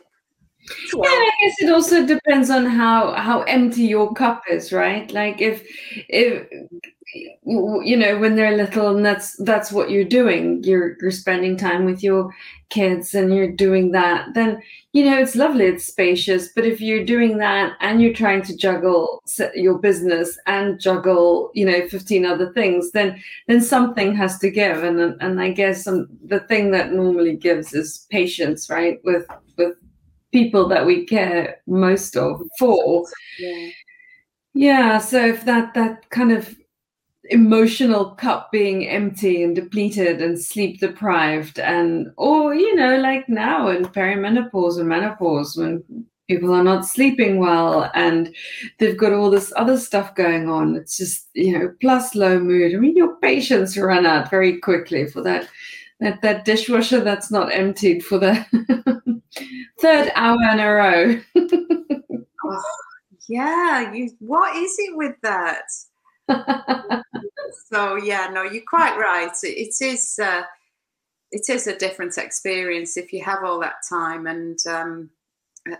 yeah, 0.94 1.10
I 1.10 1.32
guess 1.42 1.56
it 1.60 1.72
also 1.72 2.06
depends 2.06 2.50
on 2.50 2.66
how 2.66 3.14
how 3.14 3.42
empty 3.44 3.84
your 3.84 4.14
cup 4.14 4.44
is, 4.50 4.72
right? 4.72 5.12
Like 5.12 5.42
if 5.42 5.66
if 6.10 6.48
you 7.14 7.98
know 7.98 8.20
when 8.20 8.36
they're 8.36 8.56
little 8.56 8.96
and 8.96 9.04
that's 9.04 9.36
that's 9.38 9.72
what 9.72 9.90
you're 9.90 10.04
doing 10.04 10.64
you're 10.64 10.96
you're 11.02 11.10
spending 11.10 11.58
time 11.58 11.84
with 11.84 12.04
your 12.04 12.32
kids 12.70 13.16
and 13.16 13.34
you're 13.34 13.52
doing 13.52 13.92
that 13.92 14.32
then 14.36 14.62
you 14.94 15.04
know 15.04 15.18
it's 15.18 15.36
lovely 15.36 15.66
it's 15.66 15.86
spacious. 15.86 16.50
But 16.56 16.66
if 16.66 16.80
you're 16.80 17.06
doing 17.06 17.40
that 17.40 17.76
and 17.82 18.00
you're 18.00 18.14
trying 18.14 18.44
to 18.44 18.56
juggle 18.56 19.24
your 19.56 19.80
business 19.80 20.38
and 20.46 20.80
juggle 20.80 21.50
you 21.56 21.66
know 21.66 21.88
15 21.88 22.26
other 22.26 22.54
things 22.54 22.92
then 22.92 23.22
then 23.48 23.62
something 23.62 24.16
has 24.16 24.38
to 24.40 24.52
give. 24.52 24.84
And 24.84 25.00
and 25.22 25.42
i 25.42 25.52
guess 25.52 25.88
um, 25.88 26.08
the 26.24 26.42
thing 26.42 26.72
that 26.72 26.94
normally 26.94 27.36
gives 27.36 27.74
is 27.74 28.06
patience 28.12 28.70
right? 28.70 29.00
With 29.04 29.26
with 29.58 29.76
people 30.32 30.68
that 30.68 30.86
we 30.86 31.06
care 31.06 31.58
most 31.68 32.16
of 32.16 32.42
for. 32.58 33.06
Yeah. 33.40 33.70
Yeah 34.54 34.98
so 34.98 35.26
if 35.26 35.46
that 35.46 35.74
that 35.74 36.10
kind 36.10 36.32
of 36.32 36.56
emotional 37.30 38.12
cup 38.12 38.52
being 38.52 38.88
empty 38.88 39.44
and 39.44 39.56
depleted 39.56 40.22
and 40.22 40.40
sleep 40.40 40.80
deprived 40.80 41.60
and 41.60 42.12
or 42.18 42.56
you 42.56 42.76
know 42.76 42.98
like 42.98 43.30
now 43.30 43.68
in 43.68 43.86
perimenopause 43.86 44.80
and 44.80 44.90
menopause 44.90 45.56
when 45.56 45.84
people 46.28 46.54
are 46.54 46.64
not 46.64 46.88
sleeping 46.88 47.38
well 47.38 47.92
and 47.94 48.36
they've 48.80 48.98
got 48.98 49.14
all 49.14 49.30
this 49.30 49.54
other 49.56 49.78
stuff 49.78 50.16
going 50.16 50.50
on 50.50 50.76
it's 50.76 50.98
just 50.98 51.30
you 51.34 51.58
know 51.58 51.74
plus 51.82 52.16
low 52.16 52.40
mood. 52.40 52.74
I 52.74 52.78
mean 52.78 52.98
your 52.98 53.16
patience 53.18 53.78
run 53.78 54.06
out 54.06 54.30
very 54.32 54.60
quickly 54.60 55.06
for 55.08 55.22
that 55.22 55.48
that 56.00 56.22
that 56.22 56.46
dishwasher 56.46 57.02
that's 57.02 57.30
not 57.30 57.54
emptied 57.54 58.04
for 58.04 58.18
the 58.18 58.99
third 59.82 60.12
hour 60.16 60.38
in 60.52 60.60
a 60.60 60.72
row 60.72 61.22
oh, 62.46 62.64
yeah 63.28 63.94
you 63.94 64.10
what 64.20 64.56
is 64.56 64.76
it 64.80 64.96
with 64.96 65.16
that 65.22 65.64
so 67.72 67.96
yeah, 67.96 68.30
no, 68.32 68.44
you're 68.44 68.64
quite 68.68 68.98
right. 68.98 69.32
It, 69.44 69.48
it 69.48 69.82
is 69.84 70.20
uh, 70.22 70.44
it 71.32 71.50
is 71.50 71.68
a 71.68 71.78
different 71.78 72.18
experience 72.18 72.98
if 72.98 73.14
you 73.14 73.24
have 73.24 73.44
all 73.44 73.60
that 73.60 73.82
time 73.88 74.28
and 74.28 74.58
um, 74.68 75.10
uh, 75.72 75.76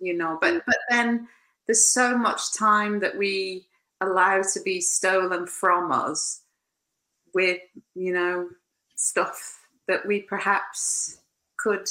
you 0.00 0.16
know. 0.16 0.38
But 0.40 0.62
but 0.66 0.78
then 0.88 1.28
there's 1.66 1.86
so 1.86 2.16
much 2.16 2.54
time 2.54 3.00
that 3.00 3.16
we 3.16 3.66
allow 4.00 4.42
to 4.42 4.60
be 4.64 4.80
stolen 4.80 5.46
from 5.46 5.92
us 5.92 6.42
with 7.34 7.60
you 7.94 8.12
know 8.12 8.48
stuff 8.96 9.60
that 9.88 10.06
we 10.06 10.20
perhaps 10.22 11.20
could 11.56 11.88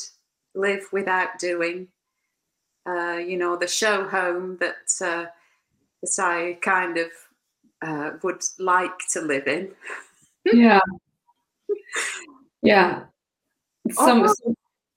live 0.60 0.88
without 0.92 1.40
doing. 1.40 1.88
Uh, 2.86 3.18
you 3.18 3.38
know, 3.38 3.56
the 3.56 3.68
show 3.68 4.08
home 4.08 4.58
that 4.60 4.90
uh, 5.02 5.26
that 6.02 6.20
I 6.20 6.58
kind 6.62 6.98
of 6.98 7.10
uh, 7.82 8.12
would 8.24 8.42
like 8.58 8.98
to 9.14 9.22
live 9.22 9.48
in. 9.48 9.72
yeah. 10.46 10.80
Yeah. 12.62 13.04
Some, 13.92 14.26
oh, 14.28 14.56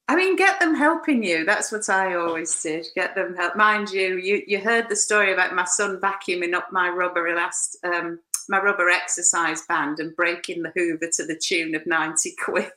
I 0.09 0.17
mean, 0.17 0.37
get 0.37 0.61
them 0.61 0.75
helping 0.75 1.23
you. 1.23 1.45
That's 1.45 1.71
what 1.73 1.89
I 1.89 2.15
always 2.15 2.61
did. 2.61 2.87
Get 2.95 3.15
them 3.15 3.37
help. 3.37 3.57
Mind 3.57 3.91
you, 3.91 4.17
you 4.17 4.43
you 4.47 4.59
heard 4.59 4.89
the 4.89 4.97
story 4.97 5.33
about 5.33 5.55
my 5.55 5.65
son 5.65 5.99
vacuuming 5.99 6.55
up 6.55 6.73
my 6.73 6.89
rubber 6.89 7.29
elast, 7.29 7.77
um, 7.85 8.19
my 8.49 8.59
rubber 8.61 8.91
exercise 8.91 9.63
band 9.69 10.01
and 10.01 10.15
breaking 10.17 10.63
the 10.63 10.73
Hoover 10.75 11.09
to 11.13 11.25
the 11.25 11.37
tune 11.37 11.75
of 11.75 11.87
ninety 11.87 12.35
quid. 12.45 12.73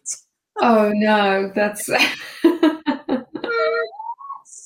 Oh 0.61 0.91
no, 0.93 1.51
that's. 1.53 1.89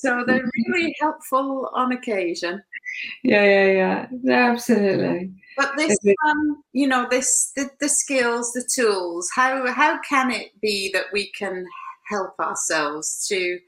so 0.00 0.24
they're 0.26 0.50
really 0.68 0.94
helpful 1.00 1.70
on 1.74 1.92
occasion 1.92 2.62
yeah, 3.22 3.44
yeah, 3.44 4.06
yeah. 4.22 4.50
absolutely. 4.50 5.32
But 5.56 5.76
this, 5.76 5.96
um, 6.26 6.62
you 6.72 6.86
know, 6.86 7.06
this 7.10 7.52
the, 7.54 7.70
the 7.80 7.88
skills, 7.88 8.52
the 8.52 8.62
tools. 8.62 9.30
How 9.34 9.70
how 9.72 10.00
can 10.00 10.30
it 10.30 10.58
be 10.60 10.90
that 10.92 11.06
we 11.12 11.30
can 11.32 11.66
help 12.08 12.38
ourselves 12.40 13.26
to 13.28 13.58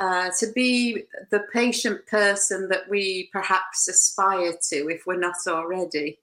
uh, 0.00 0.30
to 0.38 0.46
be 0.54 1.04
the 1.30 1.40
patient 1.52 2.06
person 2.06 2.68
that 2.68 2.88
we 2.88 3.30
perhaps 3.32 3.88
aspire 3.88 4.52
to, 4.70 4.88
if 4.88 5.06
we're 5.06 5.18
not 5.18 5.36
already? 5.46 6.18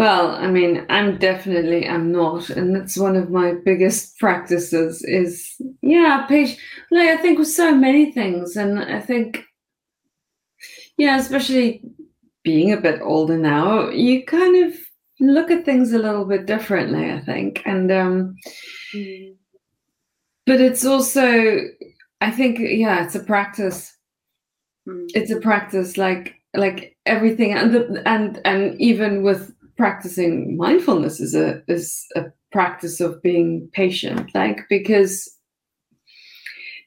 Well, 0.00 0.30
I 0.30 0.46
mean, 0.46 0.86
I'm 0.88 1.18
definitely 1.18 1.86
I'm 1.86 2.10
not, 2.10 2.48
and 2.48 2.74
that's 2.74 2.96
one 2.96 3.16
of 3.16 3.28
my 3.28 3.52
biggest 3.66 4.18
practices. 4.18 5.04
Is 5.04 5.60
yeah, 5.82 6.24
patient. 6.26 6.58
Like 6.90 7.10
I 7.10 7.18
think 7.18 7.38
with 7.38 7.48
so 7.48 7.74
many 7.74 8.10
things, 8.10 8.56
and 8.56 8.78
I 8.78 8.98
think 8.98 9.44
yeah, 10.96 11.18
especially 11.18 11.82
being 12.42 12.72
a 12.72 12.80
bit 12.80 13.02
older 13.02 13.36
now, 13.36 13.90
you 13.90 14.24
kind 14.24 14.64
of 14.64 14.74
look 15.20 15.50
at 15.50 15.66
things 15.66 15.92
a 15.92 15.98
little 15.98 16.24
bit 16.24 16.46
differently, 16.46 17.12
I 17.12 17.20
think. 17.20 17.60
And 17.66 17.92
um, 17.92 18.36
mm. 18.94 19.34
but 20.46 20.62
it's 20.62 20.86
also, 20.86 21.58
I 22.22 22.30
think, 22.30 22.58
yeah, 22.58 23.04
it's 23.04 23.16
a 23.16 23.20
practice. 23.20 23.94
Mm. 24.88 25.08
It's 25.12 25.30
a 25.30 25.40
practice, 25.40 25.98
like 25.98 26.36
like 26.54 26.96
everything, 27.04 27.52
and 27.52 27.74
the, 27.74 28.02
and 28.06 28.40
and 28.46 28.80
even 28.80 29.22
with 29.22 29.54
practicing 29.80 30.58
mindfulness 30.58 31.20
is 31.20 31.34
a 31.34 31.62
is 31.66 32.06
a 32.14 32.24
practice 32.52 33.00
of 33.00 33.22
being 33.22 33.66
patient, 33.72 34.30
like 34.34 34.60
because 34.68 35.26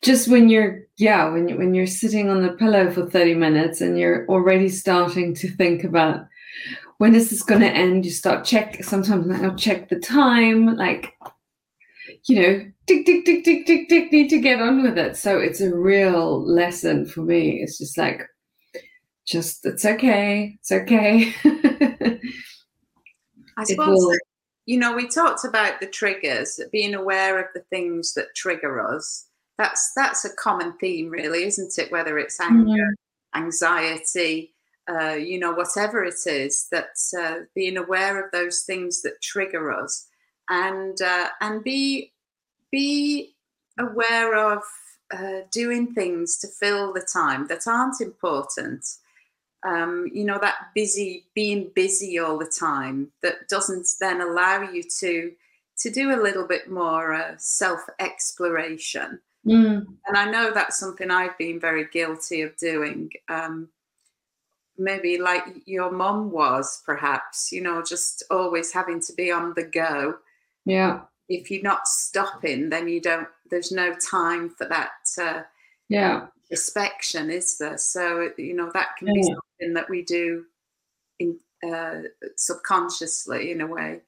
just 0.04 0.28
when 0.28 0.48
you're 0.48 0.82
yeah 0.98 1.28
when 1.30 1.48
you, 1.50 1.58
when 1.58 1.74
you're 1.74 1.88
sitting 1.88 2.30
on 2.30 2.44
the 2.44 2.54
pillow 2.54 2.92
for 2.92 3.10
30 3.10 3.34
minutes 3.34 3.82
and 3.82 3.98
you're 3.98 4.28
already 4.28 4.70
starting 4.70 5.34
to 5.34 5.50
think 5.50 5.84
about 5.84 6.28
when 7.00 7.16
is 7.16 7.30
this 7.30 7.42
going 7.42 7.62
to 7.62 7.68
end 7.68 8.06
you 8.06 8.12
start 8.12 8.46
check 8.46 8.84
sometimes 8.84 9.32
i'll 9.42 9.56
check 9.56 9.88
the 9.88 10.00
time 10.00 10.76
like 10.76 11.14
you 12.26 12.36
know 12.36 12.72
tick 12.86 13.06
tick 13.06 13.26
tick 13.26 13.46
tick 13.46 13.66
tick 13.66 13.90
tick 13.90 14.12
need 14.12 14.30
to 14.30 14.40
get 14.40 14.62
on 14.62 14.84
with 14.84 14.98
it. 14.98 15.16
So 15.18 15.40
it's 15.40 15.62
a 15.62 15.74
real 15.74 16.46
lesson 16.46 17.06
for 17.06 17.22
me. 17.22 17.62
It's 17.64 17.78
just 17.78 17.98
like 17.98 18.22
just 19.26 19.66
it's 19.66 19.86
okay 19.86 20.58
it's 20.60 20.72
okay 20.72 21.34
i 23.57 23.63
suppose 23.63 24.17
you 24.65 24.77
know 24.77 24.95
we 24.95 25.07
talked 25.07 25.45
about 25.45 25.79
the 25.79 25.88
triggers 25.88 26.60
being 26.72 26.95
aware 26.95 27.39
of 27.39 27.48
the 27.53 27.62
things 27.69 28.13
that 28.13 28.36
trigger 28.36 28.79
us. 28.79 29.27
That's 29.57 29.91
that's 29.95 30.25
a 30.25 30.36
common 30.36 30.74
theme 30.77 31.10
really 31.10 31.43
isn't 31.43 31.77
it? 31.77 31.91
Whether 31.91 32.17
it's 32.17 32.39
anger 32.39 32.72
mm-hmm. 32.72 33.43
anxiety 33.43 34.53
uh, 34.89 35.13
you 35.13 35.39
know 35.39 35.53
whatever 35.53 36.03
it 36.03 36.15
is 36.25 36.67
that 36.72 36.95
uh, 37.19 37.45
being 37.55 37.77
aware 37.77 38.24
of 38.24 38.31
those 38.31 38.62
things 38.62 39.01
that 39.01 39.22
trigger 39.22 39.72
us. 39.72 40.07
And 40.50 41.01
uh, 41.01 41.27
and 41.41 41.63
be 41.63 42.12
be 42.72 43.36
aware 43.79 44.36
of 44.36 44.62
uh, 45.13 45.41
doing 45.51 45.93
things 45.93 46.38
to 46.39 46.48
fill 46.48 46.91
the 46.93 47.07
time 47.13 47.48
that 47.48 47.67
aren't 47.67 48.01
important 48.01 48.86
um, 49.65 50.10
you 50.13 50.24
know 50.24 50.39
that 50.39 50.70
busy 50.75 51.25
being 51.34 51.72
busy 51.75 52.20
all 52.20 52.38
the 52.38 52.53
time 52.60 53.12
that 53.22 53.48
doesn't 53.50 53.88
then 54.00 54.22
allow 54.22 54.62
you 54.62 54.84
to 55.00 55.32
to 55.77 55.89
do 55.89 56.12
a 56.12 56.22
little 56.22 56.48
bit 56.48 56.70
more 56.70 57.13
uh, 57.13 57.34
self 57.38 57.82
exploration 58.00 59.20
Mm. 59.46 59.86
And 60.08 60.17
I 60.17 60.29
know 60.29 60.51
that's 60.53 60.79
something 60.79 61.12
I've 61.12 61.38
been 61.38 61.60
very 61.60 61.86
guilty 61.91 62.41
of 62.41 62.55
doing. 62.58 63.12
Um, 63.29 63.70
maybe 64.77 65.17
like 65.17 65.43
your 65.65 65.91
mom 65.91 66.32
was, 66.32 66.82
perhaps, 66.86 67.51
you 67.51 67.62
know, 67.62 67.84
just 67.84 68.24
always 68.32 68.72
having 68.72 69.01
to 69.01 69.13
be 69.13 69.32
on 69.32 69.53
the 69.55 69.63
go. 69.63 70.15
Yeah. 70.65 71.01
If 71.27 71.51
you're 71.51 71.63
not 71.63 71.88
stopping, 71.88 72.70
then 72.70 72.88
you 72.88 73.01
don't, 73.01 73.27
there's 73.50 73.72
no 73.72 73.96
time 73.96 74.50
for 74.50 74.65
that. 74.65 74.91
Uh, 75.22 75.41
yeah. 75.89 76.27
Inspection, 76.53 77.29
is 77.29 77.57
there? 77.57 77.77
So, 77.77 78.29
you 78.38 78.55
know, 78.55 78.69
that 78.74 78.95
can 78.98 79.07
yeah. 79.07 79.13
be 79.13 79.24
something 79.24 79.74
that 79.74 79.89
we 79.89 80.03
do 80.03 80.45
in, 81.19 81.39
uh, 81.67 82.03
subconsciously 82.38 83.51
in 83.51 83.62
a 83.62 83.67
way. 83.67 84.01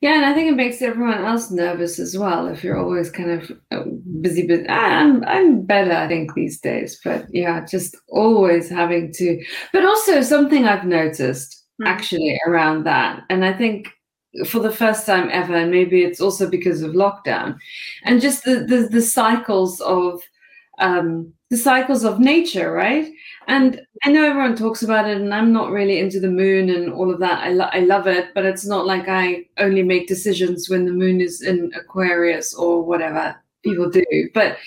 Yeah, 0.00 0.16
and 0.16 0.24
I 0.24 0.34
think 0.34 0.50
it 0.50 0.56
makes 0.56 0.82
everyone 0.82 1.24
else 1.24 1.50
nervous 1.50 1.98
as 1.98 2.18
well 2.18 2.48
if 2.48 2.64
you're 2.64 2.78
always 2.78 3.10
kind 3.10 3.30
of 3.30 3.50
uh, 3.70 3.84
busy. 4.20 4.46
But 4.46 4.70
I'm 4.70 5.24
I'm 5.24 5.62
better, 5.62 5.92
I 5.92 6.08
think, 6.08 6.34
these 6.34 6.60
days. 6.60 7.00
But 7.04 7.26
yeah, 7.30 7.64
just 7.64 7.96
always 8.08 8.68
having 8.68 9.12
to. 9.14 9.42
But 9.72 9.84
also 9.84 10.22
something 10.22 10.66
I've 10.66 10.84
noticed 10.84 11.64
mm. 11.80 11.86
actually 11.86 12.40
around 12.46 12.84
that, 12.84 13.22
and 13.30 13.44
I 13.44 13.52
think 13.52 13.88
for 14.46 14.58
the 14.58 14.72
first 14.72 15.06
time 15.06 15.28
ever, 15.32 15.54
and 15.54 15.70
maybe 15.70 16.02
it's 16.02 16.20
also 16.20 16.48
because 16.48 16.82
of 16.82 16.92
lockdown, 16.92 17.56
and 18.04 18.20
just 18.20 18.44
the 18.44 18.64
the, 18.66 18.88
the 18.90 19.02
cycles 19.02 19.80
of 19.80 20.22
um, 20.80 21.32
the 21.50 21.56
cycles 21.56 22.04
of 22.04 22.20
nature, 22.20 22.72
right? 22.72 23.10
And 23.48 23.80
I 24.04 24.12
know 24.12 24.24
everyone 24.24 24.56
talks 24.56 24.82
about 24.82 25.08
it, 25.08 25.16
and 25.16 25.34
I'm 25.34 25.52
not 25.52 25.70
really 25.70 25.98
into 25.98 26.20
the 26.20 26.30
moon 26.30 26.70
and 26.70 26.92
all 26.92 27.12
of 27.12 27.20
that. 27.20 27.40
I, 27.40 27.50
lo- 27.50 27.70
I 27.72 27.80
love 27.80 28.06
it, 28.06 28.28
but 28.34 28.44
it's 28.44 28.66
not 28.66 28.86
like 28.86 29.08
I 29.08 29.44
only 29.58 29.82
make 29.82 30.08
decisions 30.08 30.68
when 30.68 30.84
the 30.84 30.92
moon 30.92 31.20
is 31.20 31.42
in 31.42 31.72
Aquarius 31.74 32.54
or 32.54 32.82
whatever 32.82 33.36
people 33.64 33.90
do. 33.90 34.04
But 34.34 34.58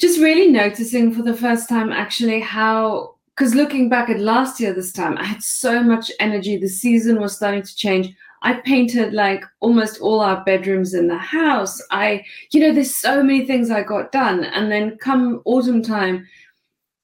just 0.00 0.20
really 0.20 0.50
noticing 0.50 1.12
for 1.12 1.22
the 1.22 1.36
first 1.36 1.68
time 1.68 1.92
actually 1.92 2.40
how, 2.40 3.16
because 3.36 3.54
looking 3.54 3.88
back 3.88 4.08
at 4.08 4.20
last 4.20 4.60
year 4.60 4.72
this 4.72 4.92
time, 4.92 5.18
I 5.18 5.24
had 5.24 5.42
so 5.42 5.82
much 5.82 6.10
energy. 6.20 6.56
The 6.56 6.68
season 6.68 7.20
was 7.20 7.36
starting 7.36 7.62
to 7.62 7.76
change. 7.76 8.14
I 8.42 8.54
painted 8.54 9.12
like 9.12 9.44
almost 9.60 10.00
all 10.00 10.20
our 10.20 10.44
bedrooms 10.44 10.94
in 10.94 11.08
the 11.08 11.18
house. 11.18 11.82
I, 11.90 12.24
you 12.50 12.60
know, 12.60 12.72
there's 12.72 12.94
so 12.94 13.22
many 13.22 13.44
things 13.46 13.70
I 13.70 13.82
got 13.82 14.12
done. 14.12 14.44
And 14.44 14.70
then 14.70 14.96
come 14.98 15.42
autumn 15.44 15.82
time, 15.82 16.26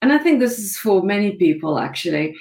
and 0.02 0.12
I 0.12 0.18
think 0.18 0.38
this 0.38 0.58
is 0.58 0.76
for 0.76 1.02
many 1.02 1.32
people 1.32 1.78
actually. 1.78 2.36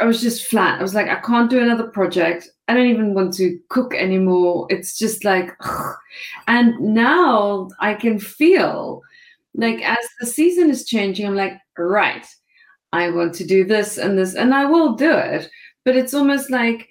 I 0.00 0.04
was 0.04 0.20
just 0.20 0.46
flat. 0.46 0.78
I 0.78 0.82
was 0.82 0.94
like, 0.94 1.08
I 1.08 1.16
can't 1.16 1.50
do 1.50 1.60
another 1.60 1.88
project. 1.88 2.48
I 2.68 2.74
don't 2.74 2.86
even 2.86 3.14
want 3.14 3.34
to 3.34 3.58
cook 3.68 3.94
anymore. 3.94 4.66
It's 4.70 4.96
just 4.96 5.24
like, 5.24 5.50
ugh. 5.60 5.96
and 6.46 6.78
now 6.78 7.68
I 7.80 7.94
can 7.94 8.20
feel 8.20 9.02
like 9.54 9.82
as 9.82 10.06
the 10.20 10.26
season 10.26 10.70
is 10.70 10.84
changing, 10.84 11.26
I'm 11.26 11.34
like, 11.34 11.54
right, 11.76 12.24
I 12.92 13.10
want 13.10 13.34
to 13.36 13.44
do 13.44 13.64
this 13.64 13.98
and 13.98 14.16
this, 14.16 14.34
and 14.34 14.54
I 14.54 14.66
will 14.66 14.94
do 14.94 15.10
it. 15.12 15.50
But 15.84 15.96
it's 15.96 16.14
almost 16.14 16.50
like 16.50 16.88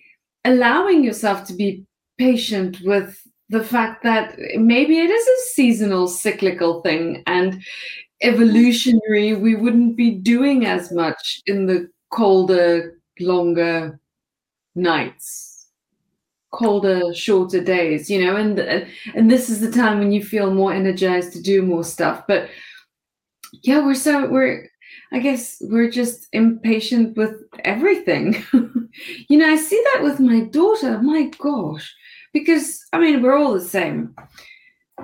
allowing 0.47 1.03
yourself 1.03 1.45
to 1.45 1.53
be 1.53 1.85
patient 2.17 2.79
with 2.83 3.21
the 3.49 3.63
fact 3.63 4.03
that 4.03 4.37
maybe 4.55 4.97
it 4.97 5.09
is 5.09 5.27
a 5.27 5.49
seasonal 5.53 6.07
cyclical 6.07 6.81
thing 6.81 7.23
and 7.27 7.61
evolutionary, 8.21 9.35
we 9.35 9.55
wouldn't 9.55 9.95
be 9.95 10.11
doing 10.11 10.65
as 10.65 10.91
much 10.91 11.41
in 11.45 11.65
the 11.65 11.89
colder, 12.11 12.99
longer 13.19 13.99
nights, 14.75 15.67
colder, 16.53 17.13
shorter 17.13 17.63
days, 17.63 18.09
you 18.09 18.23
know, 18.23 18.35
and, 18.35 18.59
and 18.59 19.29
this 19.29 19.49
is 19.49 19.59
the 19.59 19.71
time 19.71 19.99
when 19.99 20.11
you 20.11 20.23
feel 20.23 20.53
more 20.53 20.73
energized 20.73 21.33
to 21.33 21.41
do 21.41 21.61
more 21.61 21.83
stuff. 21.83 22.23
But 22.27 22.49
yeah, 23.63 23.85
we're 23.85 23.95
so 23.95 24.27
we're 24.27 24.69
I 25.11 25.19
guess 25.19 25.57
we're 25.61 25.89
just 25.89 26.27
impatient 26.33 27.17
with 27.17 27.35
everything. 27.63 28.43
you 29.29 29.37
know, 29.37 29.49
I 29.49 29.55
see 29.55 29.81
that 29.93 30.03
with 30.03 30.19
my 30.19 30.41
daughter. 30.41 31.01
My 31.01 31.31
gosh, 31.39 31.93
because 32.33 32.83
I 32.93 32.99
mean, 32.99 33.21
we're 33.21 33.37
all 33.37 33.53
the 33.53 33.61
same. 33.61 34.15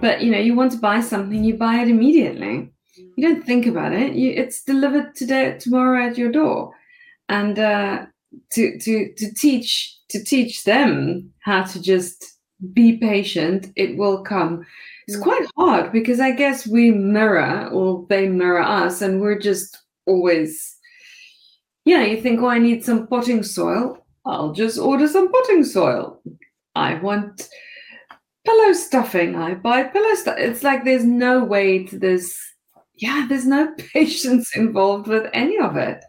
But 0.01 0.21
you 0.21 0.31
know, 0.31 0.39
you 0.39 0.55
want 0.55 0.71
to 0.73 0.77
buy 0.77 1.01
something, 1.01 1.43
you 1.43 1.55
buy 1.55 1.81
it 1.81 1.87
immediately 1.87 2.73
you 2.95 3.27
don't 3.27 3.43
think 3.43 3.65
about 3.65 3.93
it. 3.93 4.13
You, 4.13 4.31
it's 4.31 4.63
delivered 4.63 5.15
today, 5.15 5.57
tomorrow 5.59 6.05
at 6.05 6.17
your 6.17 6.31
door, 6.31 6.73
and 7.29 7.57
uh, 7.57 8.05
to 8.51 8.79
to 8.79 9.13
to 9.13 9.33
teach 9.33 9.97
to 10.09 10.23
teach 10.23 10.63
them 10.63 11.31
how 11.39 11.63
to 11.63 11.81
just 11.81 12.37
be 12.73 12.97
patient. 12.97 13.71
It 13.75 13.97
will 13.97 14.23
come. 14.23 14.65
It's 15.07 15.17
mm. 15.17 15.23
quite 15.23 15.45
hard 15.57 15.91
because 15.91 16.19
I 16.19 16.31
guess 16.31 16.67
we 16.67 16.91
mirror 16.91 17.69
or 17.71 18.05
they 18.09 18.27
mirror 18.27 18.61
us, 18.61 19.01
and 19.01 19.21
we're 19.21 19.39
just 19.39 19.83
always, 20.05 20.77
you 21.85 21.97
know, 21.97 22.03
you 22.03 22.21
think, 22.21 22.41
oh, 22.41 22.47
I 22.47 22.59
need 22.59 22.83
some 22.83 23.07
potting 23.07 23.43
soil. 23.43 24.05
I'll 24.25 24.53
just 24.53 24.79
order 24.79 25.07
some 25.07 25.31
potting 25.31 25.63
soil. 25.63 26.21
I 26.75 26.95
want 26.95 27.49
pillow 28.45 28.73
stuffing. 28.73 29.35
I 29.35 29.53
buy 29.55 29.83
pillow 29.83 30.15
stuff. 30.15 30.37
It's 30.37 30.63
like 30.63 30.83
there's 30.83 31.05
no 31.05 31.43
way 31.43 31.83
to 31.85 31.97
this 31.97 32.39
yeah, 32.95 33.25
there's 33.27 33.45
no 33.45 33.73
patience 33.93 34.55
involved 34.55 35.07
with 35.07 35.29
any 35.33 35.59
of 35.59 35.77
it. 35.77 36.03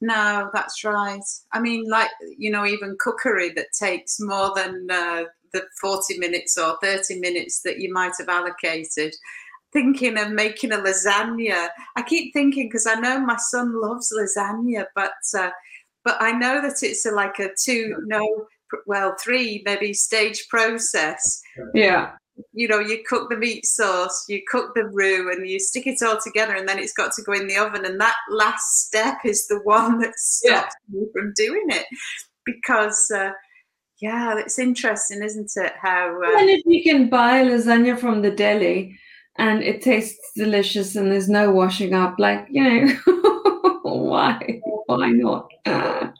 No, 0.00 0.50
that's 0.52 0.84
right. 0.84 1.22
I 1.52 1.60
mean, 1.60 1.88
like, 1.88 2.10
you 2.36 2.50
know, 2.50 2.66
even 2.66 2.96
cookery 3.00 3.50
that 3.54 3.68
takes 3.78 4.20
more 4.20 4.52
than 4.54 4.86
uh, 4.90 5.24
the 5.52 5.62
40 5.80 6.18
minutes 6.18 6.58
or 6.58 6.76
30 6.82 7.20
minutes 7.20 7.62
that 7.62 7.78
you 7.78 7.92
might 7.92 8.12
have 8.18 8.28
allocated. 8.28 9.14
Thinking 9.74 10.16
of 10.18 10.30
making 10.30 10.72
a 10.72 10.76
lasagna. 10.76 11.68
I 11.96 12.02
keep 12.02 12.32
thinking 12.32 12.68
because 12.68 12.86
I 12.86 12.94
know 12.94 13.20
my 13.20 13.36
son 13.36 13.80
loves 13.80 14.12
lasagna, 14.16 14.86
but 14.94 15.12
uh, 15.36 15.50
but 16.04 16.16
I 16.20 16.32
know 16.32 16.62
that 16.62 16.76
it's 16.82 17.04
a, 17.06 17.10
like 17.10 17.38
a 17.40 17.48
two, 17.60 17.96
no, 18.06 18.46
well, 18.86 19.14
three 19.22 19.62
maybe 19.66 19.92
stage 19.92 20.46
process. 20.48 21.42
Yeah 21.74 22.12
you 22.52 22.68
know, 22.68 22.80
you 22.80 23.02
cook 23.08 23.30
the 23.30 23.36
meat 23.36 23.64
sauce, 23.64 24.24
you 24.28 24.42
cook 24.48 24.74
the 24.74 24.84
roux, 24.86 25.30
and 25.30 25.48
you 25.48 25.58
stick 25.60 25.86
it 25.86 26.02
all 26.02 26.18
together, 26.22 26.54
and 26.54 26.68
then 26.68 26.78
it's 26.78 26.92
got 26.92 27.12
to 27.12 27.22
go 27.22 27.32
in 27.32 27.46
the 27.46 27.56
oven. 27.56 27.84
And 27.84 28.00
that 28.00 28.16
last 28.30 28.86
step 28.86 29.18
is 29.24 29.46
the 29.46 29.60
one 29.60 29.98
that 30.00 30.14
stops 30.16 30.74
yeah. 30.92 31.00
you 31.00 31.10
from 31.12 31.32
doing 31.36 31.66
it, 31.68 31.86
because 32.44 33.10
uh, 33.14 33.30
yeah, 34.00 34.38
it's 34.38 34.58
interesting, 34.58 35.22
isn't 35.22 35.50
it? 35.56 35.72
How 35.80 36.20
uh, 36.22 36.38
and 36.38 36.50
if 36.50 36.62
you 36.66 36.82
can 36.82 37.08
buy 37.08 37.44
lasagna 37.44 37.98
from 37.98 38.22
the 38.22 38.30
deli 38.30 38.96
and 39.36 39.62
it 39.62 39.82
tastes 39.82 40.32
delicious 40.36 40.96
and 40.96 41.10
there's 41.10 41.28
no 41.28 41.50
washing 41.50 41.94
up, 41.94 42.16
like 42.18 42.46
you 42.50 42.62
know, 42.62 43.80
why? 43.82 44.60
why 44.86 45.10
not? 45.10 45.50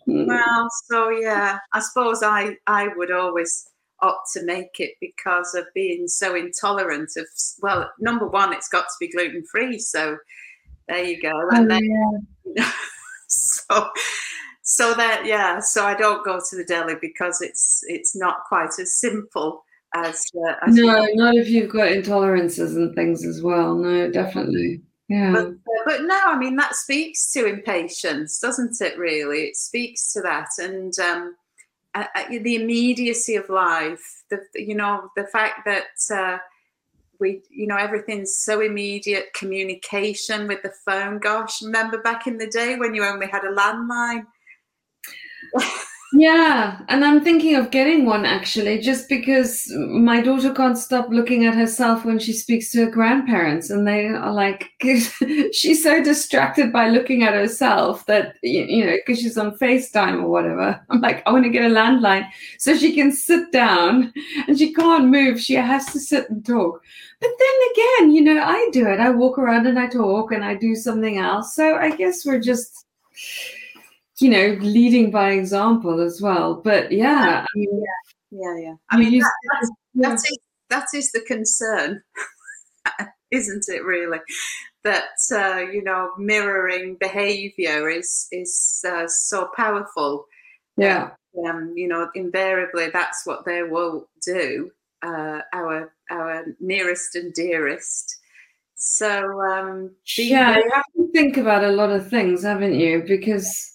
Well, 0.06 0.68
so 0.86 1.10
yeah, 1.10 1.58
I 1.72 1.80
suppose 1.80 2.22
I 2.22 2.56
I 2.66 2.88
would 2.96 3.10
always 3.10 3.68
opt 4.00 4.32
to 4.34 4.44
make 4.44 4.78
it 4.78 4.92
because 5.00 5.54
of 5.54 5.64
being 5.74 6.08
so 6.08 6.34
intolerant 6.34 7.10
of. 7.16 7.26
Well, 7.60 7.90
number 7.98 8.26
one, 8.26 8.52
it's 8.52 8.68
got 8.68 8.84
to 8.84 8.94
be 9.00 9.10
gluten 9.10 9.44
free. 9.50 9.78
So 9.78 10.16
there 10.88 11.04
you 11.04 11.20
go. 11.20 11.48
And 11.50 11.70
oh, 11.70 11.74
then, 11.74 12.22
yeah. 12.44 12.72
so 13.28 13.90
so 14.62 14.94
that 14.94 15.24
yeah, 15.24 15.60
so 15.60 15.84
I 15.84 15.94
don't 15.94 16.24
go 16.24 16.38
to 16.38 16.56
the 16.56 16.64
deli 16.64 16.94
because 17.00 17.40
it's 17.40 17.80
it's 17.86 18.16
not 18.16 18.44
quite 18.48 18.78
as 18.80 18.98
simple 18.98 19.64
as. 19.94 20.24
Uh, 20.36 20.54
as 20.66 20.74
no, 20.74 21.06
not 21.14 21.34
if 21.36 21.48
you've 21.48 21.72
got 21.72 21.88
intolerances 21.88 22.76
and 22.76 22.94
things 22.94 23.24
as 23.24 23.42
well. 23.42 23.74
No, 23.74 24.10
definitely. 24.10 24.82
Yeah. 25.08 25.32
But, 25.32 25.52
but 25.84 26.02
no, 26.02 26.18
I 26.24 26.38
mean 26.38 26.56
that 26.56 26.74
speaks 26.74 27.30
to 27.32 27.46
impatience, 27.46 28.38
doesn't 28.38 28.80
it? 28.80 28.98
Really, 28.98 29.44
it 29.44 29.56
speaks 29.56 30.12
to 30.12 30.22
that, 30.22 30.48
and 30.58 30.98
um, 30.98 31.36
uh, 31.94 32.06
the 32.28 32.56
immediacy 32.56 33.36
of 33.36 33.48
life. 33.48 34.24
The 34.30 34.40
you 34.54 34.74
know 34.74 35.10
the 35.16 35.24
fact 35.24 35.66
that 35.66 36.14
uh, 36.14 36.38
we 37.20 37.42
you 37.50 37.66
know 37.66 37.76
everything's 37.76 38.36
so 38.36 38.60
immediate. 38.60 39.32
Communication 39.34 40.48
with 40.48 40.62
the 40.62 40.72
phone. 40.86 41.18
Gosh, 41.18 41.62
remember 41.62 41.98
back 41.98 42.26
in 42.26 42.38
the 42.38 42.48
day 42.48 42.76
when 42.76 42.94
you 42.94 43.04
only 43.04 43.26
had 43.26 43.44
a 43.44 43.54
landline. 43.54 44.26
Yeah, 46.16 46.80
and 46.88 47.04
I'm 47.04 47.24
thinking 47.24 47.56
of 47.56 47.72
getting 47.72 48.04
one 48.06 48.24
actually, 48.24 48.78
just 48.78 49.08
because 49.08 49.66
my 49.88 50.20
daughter 50.20 50.52
can't 50.54 50.78
stop 50.78 51.08
looking 51.10 51.44
at 51.44 51.56
herself 51.56 52.04
when 52.04 52.20
she 52.20 52.32
speaks 52.32 52.70
to 52.70 52.84
her 52.84 52.90
grandparents, 52.90 53.68
and 53.70 53.84
they 53.84 54.06
are 54.06 54.32
like, 54.32 54.70
she's 55.52 55.82
so 55.82 56.02
distracted 56.04 56.72
by 56.72 56.88
looking 56.88 57.24
at 57.24 57.34
herself 57.34 58.06
that 58.06 58.36
you 58.44 58.86
know, 58.86 58.92
because 58.94 59.20
she's 59.20 59.36
on 59.36 59.58
FaceTime 59.58 60.22
or 60.22 60.28
whatever. 60.28 60.80
I'm 60.90 61.00
like, 61.00 61.26
I 61.26 61.32
want 61.32 61.44
to 61.46 61.50
get 61.50 61.68
a 61.68 61.74
landline 61.74 62.28
so 62.58 62.76
she 62.76 62.94
can 62.94 63.10
sit 63.10 63.50
down, 63.50 64.12
and 64.46 64.56
she 64.56 64.72
can't 64.72 65.08
move. 65.08 65.40
She 65.40 65.54
has 65.54 65.86
to 65.86 65.98
sit 65.98 66.30
and 66.30 66.46
talk. 66.46 66.80
But 67.20 67.30
then 67.40 67.72
again, 67.72 68.12
you 68.12 68.20
know, 68.22 68.40
I 68.40 68.68
do 68.72 68.86
it. 68.86 69.00
I 69.00 69.10
walk 69.10 69.36
around 69.36 69.66
and 69.66 69.80
I 69.80 69.88
talk, 69.88 70.30
and 70.30 70.44
I 70.44 70.54
do 70.54 70.76
something 70.76 71.18
else. 71.18 71.56
So 71.56 71.74
I 71.76 71.90
guess 71.96 72.24
we're 72.24 72.38
just 72.40 72.84
you 74.20 74.30
know, 74.30 74.56
leading 74.60 75.10
by 75.10 75.30
example 75.30 76.00
as 76.00 76.20
well. 76.20 76.54
But 76.54 76.92
yeah, 76.92 77.44
I 77.44 77.58
mean, 77.58 77.82
yeah, 78.30 78.40
yeah, 78.42 78.56
yeah. 78.62 78.74
I 78.90 78.96
mean, 78.96 79.20
that, 79.20 79.32
that's, 79.44 79.70
that, 79.94 80.14
is, 80.14 80.38
that 80.70 80.86
is 80.94 81.12
the 81.12 81.20
concern, 81.22 82.02
isn't 83.30 83.64
it? 83.68 83.84
Really, 83.84 84.18
that 84.84 85.08
uh, 85.32 85.60
you 85.70 85.82
know, 85.82 86.10
mirroring 86.18 86.96
behaviour 87.00 87.88
is 87.88 88.28
is 88.30 88.84
uh, 88.86 89.06
so 89.08 89.50
powerful. 89.56 90.26
Yeah. 90.76 91.10
Um, 91.46 91.72
you 91.74 91.88
know, 91.88 92.08
invariably, 92.14 92.90
that's 92.92 93.26
what 93.26 93.44
they 93.44 93.64
will 93.64 94.08
do. 94.24 94.70
Uh, 95.02 95.40
our 95.52 95.92
our 96.10 96.44
nearest 96.60 97.16
and 97.16 97.34
dearest. 97.34 98.18
So 98.76 99.40
um, 99.40 99.90
yeah, 100.16 100.56
you 100.56 100.70
have 100.72 100.84
to 100.96 101.10
think 101.12 101.36
about 101.36 101.64
a 101.64 101.72
lot 101.72 101.90
of 101.90 102.08
things, 102.08 102.44
haven't 102.44 102.74
you? 102.74 103.02
Because 103.06 103.73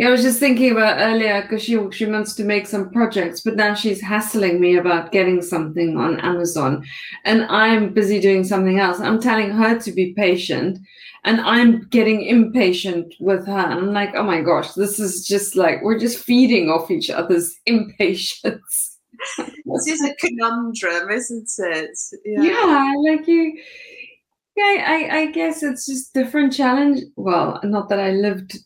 yeah, 0.00 0.08
I 0.08 0.12
was 0.12 0.22
just 0.22 0.40
thinking 0.40 0.72
about 0.72 0.98
earlier 0.98 1.42
because 1.42 1.62
she 1.62 1.78
she 1.92 2.06
wants 2.06 2.34
to 2.36 2.44
make 2.44 2.66
some 2.66 2.88
projects, 2.88 3.42
but 3.42 3.54
now 3.54 3.74
she's 3.74 4.00
hassling 4.00 4.58
me 4.58 4.76
about 4.76 5.12
getting 5.12 5.42
something 5.42 5.98
on 5.98 6.18
Amazon, 6.20 6.86
and 7.26 7.42
I'm 7.50 7.92
busy 7.92 8.18
doing 8.18 8.42
something 8.42 8.78
else. 8.78 8.98
I'm 8.98 9.20
telling 9.20 9.50
her 9.50 9.78
to 9.78 9.92
be 9.92 10.14
patient, 10.14 10.78
and 11.24 11.42
I'm 11.42 11.86
getting 11.88 12.22
impatient 12.22 13.14
with 13.20 13.46
her. 13.46 13.58
And 13.58 13.74
I'm 13.74 13.92
like, 13.92 14.14
oh 14.14 14.22
my 14.22 14.40
gosh, 14.40 14.72
this 14.72 14.98
is 14.98 15.26
just 15.26 15.54
like 15.54 15.82
we're 15.82 15.98
just 15.98 16.24
feeding 16.24 16.70
off 16.70 16.90
each 16.90 17.10
other's 17.10 17.54
impatience. 17.66 18.96
this 19.36 19.86
is 19.86 20.02
a 20.02 20.14
conundrum, 20.14 21.10
isn't 21.10 21.50
it? 21.58 21.98
Yeah, 22.24 22.42
yeah 22.42 22.94
like 23.06 23.28
you. 23.28 23.60
Yeah, 24.56 24.84
I, 24.86 25.18
I 25.18 25.26
guess 25.26 25.62
it's 25.62 25.84
just 25.84 26.14
different 26.14 26.54
challenge. 26.54 27.02
Well, 27.16 27.60
not 27.64 27.90
that 27.90 28.00
I 28.00 28.12
lived 28.12 28.58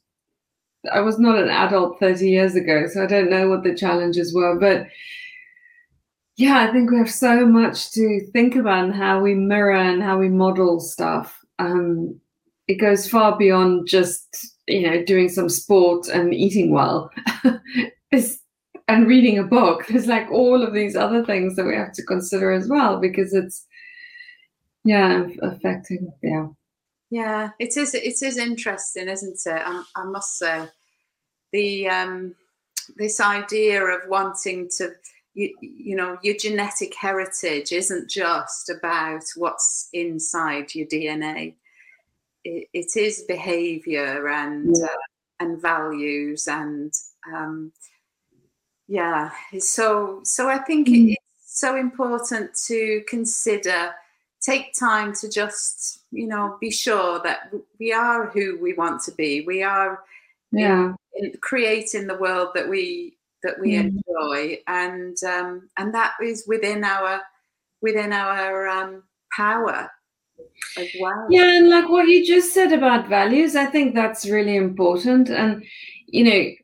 I 0.92 1.00
was 1.00 1.18
not 1.18 1.38
an 1.38 1.48
adult 1.48 1.98
30 2.00 2.28
years 2.28 2.54
ago, 2.54 2.86
so 2.86 3.02
I 3.02 3.06
don't 3.06 3.30
know 3.30 3.48
what 3.48 3.64
the 3.64 3.74
challenges 3.74 4.34
were. 4.34 4.58
But 4.58 4.86
yeah, 6.36 6.66
I 6.68 6.72
think 6.72 6.90
we 6.90 6.98
have 6.98 7.10
so 7.10 7.46
much 7.46 7.92
to 7.92 8.20
think 8.32 8.56
about 8.56 8.84
and 8.84 8.94
how 8.94 9.20
we 9.20 9.34
mirror 9.34 9.76
and 9.76 10.02
how 10.02 10.18
we 10.18 10.28
model 10.28 10.80
stuff. 10.80 11.38
Um, 11.58 12.20
it 12.66 12.80
goes 12.80 13.08
far 13.08 13.36
beyond 13.36 13.86
just 13.86 14.26
you 14.66 14.88
know 14.88 15.04
doing 15.04 15.28
some 15.28 15.48
sport 15.48 16.08
and 16.08 16.34
eating 16.34 16.70
well. 16.70 17.10
and 18.88 19.06
reading 19.06 19.38
a 19.38 19.44
book. 19.44 19.86
There's 19.88 20.06
like 20.06 20.30
all 20.30 20.62
of 20.62 20.74
these 20.74 20.96
other 20.96 21.24
things 21.24 21.56
that 21.56 21.66
we 21.66 21.74
have 21.74 21.92
to 21.92 22.02
consider 22.02 22.52
as 22.52 22.68
well 22.68 23.00
because 23.00 23.32
it's 23.34 23.66
yeah 24.84 25.26
affecting 25.42 26.12
yeah 26.22 26.46
yeah, 27.10 27.50
it 27.58 27.76
is. 27.76 27.94
It 27.94 28.22
is 28.22 28.38
interesting, 28.38 29.08
isn't 29.08 29.40
it? 29.46 29.62
I, 29.64 29.84
I 29.96 30.04
must 30.04 30.38
say, 30.38 30.68
the 31.52 31.88
um, 31.88 32.34
this 32.96 33.20
idea 33.20 33.82
of 33.84 34.08
wanting 34.08 34.68
to, 34.78 34.92
you, 35.34 35.54
you 35.60 35.96
know, 35.96 36.18
your 36.22 36.36
genetic 36.36 36.94
heritage 36.94 37.72
isn't 37.72 38.10
just 38.10 38.70
about 38.70 39.22
what's 39.36 39.88
inside 39.92 40.74
your 40.74 40.86
DNA. 40.86 41.54
it, 42.44 42.68
it 42.72 42.96
is 42.96 43.24
behaviour 43.26 44.28
and 44.28 44.76
yeah. 44.78 44.86
uh, 44.86 44.96
and 45.40 45.60
values 45.60 46.46
and 46.46 46.92
um, 47.32 47.72
yeah. 48.86 49.30
So 49.58 50.20
so 50.24 50.48
I 50.48 50.58
think 50.58 50.88
mm. 50.88 51.12
it's 51.12 51.58
so 51.60 51.76
important 51.76 52.50
to 52.66 53.02
consider 53.08 53.92
take 54.40 54.74
time 54.78 55.14
to 55.14 55.28
just 55.28 56.03
you 56.14 56.27
know 56.27 56.57
be 56.61 56.70
sure 56.70 57.20
that 57.20 57.53
we 57.79 57.92
are 57.92 58.29
who 58.29 58.59
we 58.61 58.72
want 58.74 59.03
to 59.05 59.12
be. 59.12 59.42
We 59.42 59.62
are 59.62 60.00
yeah. 60.53 60.94
in, 61.14 61.27
in 61.27 61.33
creating 61.40 62.07
the 62.07 62.16
world 62.16 62.50
that 62.55 62.68
we 62.68 63.16
that 63.42 63.59
we 63.61 63.72
mm. 63.72 63.90
enjoy. 63.90 64.59
And 64.66 65.16
um 65.24 65.68
and 65.77 65.94
that 65.94 66.14
is 66.22 66.44
within 66.46 66.85
our 66.85 67.20
within 67.83 68.12
our 68.12 68.68
um 68.68 69.03
power 69.37 69.90
as 70.79 70.88
well. 71.00 71.27
Yeah 71.31 71.59
and 71.59 71.68
like 71.68 71.88
what 71.88 72.09
you 72.09 72.27
just 72.27 72.53
said 72.53 72.72
about 72.72 73.09
values 73.09 73.55
i 73.55 73.66
think 73.66 73.94
that's 73.94 74.27
really 74.27 74.57
important. 74.57 75.31
And 75.31 75.64
you 76.07 76.24
know 76.24 76.55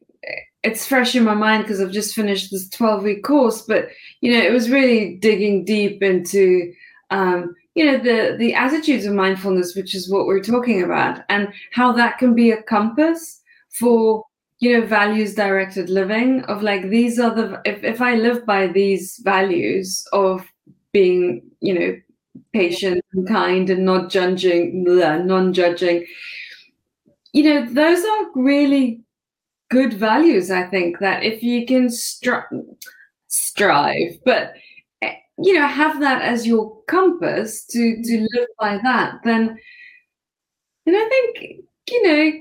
it's 0.62 0.86
fresh 0.86 1.14
in 1.14 1.24
my 1.24 1.34
mind 1.34 1.64
because 1.64 1.80
I've 1.80 1.90
just 1.90 2.14
finished 2.14 2.50
this 2.50 2.68
12 2.68 3.02
week 3.02 3.24
course, 3.24 3.62
but 3.62 3.88
you 4.20 4.32
know, 4.32 4.40
it 4.40 4.52
was 4.52 4.68
really 4.68 5.16
digging 5.16 5.64
deep 5.64 6.02
into 6.02 6.72
um, 7.10 7.54
you 7.80 7.86
know 7.86 7.98
the 7.98 8.36
the 8.36 8.52
attitudes 8.52 9.06
of 9.06 9.14
mindfulness 9.14 9.74
which 9.74 9.94
is 9.94 10.10
what 10.10 10.26
we're 10.26 10.42
talking 10.42 10.82
about 10.82 11.22
and 11.30 11.48
how 11.72 11.90
that 11.90 12.18
can 12.18 12.34
be 12.34 12.50
a 12.50 12.62
compass 12.64 13.40
for 13.70 14.22
you 14.58 14.70
know 14.72 14.86
values 14.86 15.34
directed 15.34 15.88
living 15.88 16.44
of 16.44 16.62
like 16.62 16.90
these 16.90 17.18
are 17.18 17.34
the 17.34 17.58
if, 17.64 17.82
if 17.82 18.02
i 18.02 18.14
live 18.14 18.44
by 18.44 18.66
these 18.66 19.18
values 19.24 20.06
of 20.12 20.46
being 20.92 21.40
you 21.60 21.72
know 21.72 21.96
patient 22.52 23.02
and 23.14 23.26
kind 23.26 23.70
and 23.70 23.82
not 23.82 24.10
judging 24.10 24.84
non-judging 24.84 26.04
you 27.32 27.42
know 27.42 27.64
those 27.72 28.04
are 28.04 28.26
really 28.34 29.00
good 29.70 29.94
values 29.94 30.50
i 30.50 30.64
think 30.66 30.98
that 30.98 31.22
if 31.22 31.42
you 31.42 31.64
can 31.64 31.86
stri- 31.86 32.66
strive 33.28 34.18
but 34.26 34.52
you 35.42 35.54
know 35.54 35.66
have 35.66 36.00
that 36.00 36.22
as 36.22 36.46
your 36.46 36.82
compass 36.86 37.64
to 37.66 37.96
to 38.02 38.12
mm-hmm. 38.12 38.26
live 38.34 38.48
by 38.58 38.78
that 38.78 39.20
then 39.24 39.56
and 40.86 40.96
i 40.96 41.08
think 41.08 41.64
you 41.90 42.06
know 42.06 42.32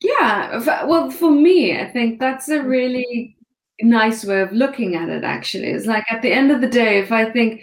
yeah 0.00 0.84
well 0.86 1.10
for 1.10 1.30
me 1.30 1.78
i 1.78 1.88
think 1.88 2.18
that's 2.18 2.48
a 2.48 2.58
mm-hmm. 2.58 2.68
really 2.68 3.36
nice 3.82 4.24
way 4.24 4.40
of 4.40 4.52
looking 4.52 4.94
at 4.94 5.08
it 5.08 5.24
actually. 5.24 5.68
It's 5.68 5.86
like 5.86 6.04
at 6.10 6.22
the 6.22 6.32
end 6.32 6.50
of 6.50 6.60
the 6.60 6.68
day 6.68 6.98
if 6.98 7.12
i 7.12 7.30
think 7.30 7.62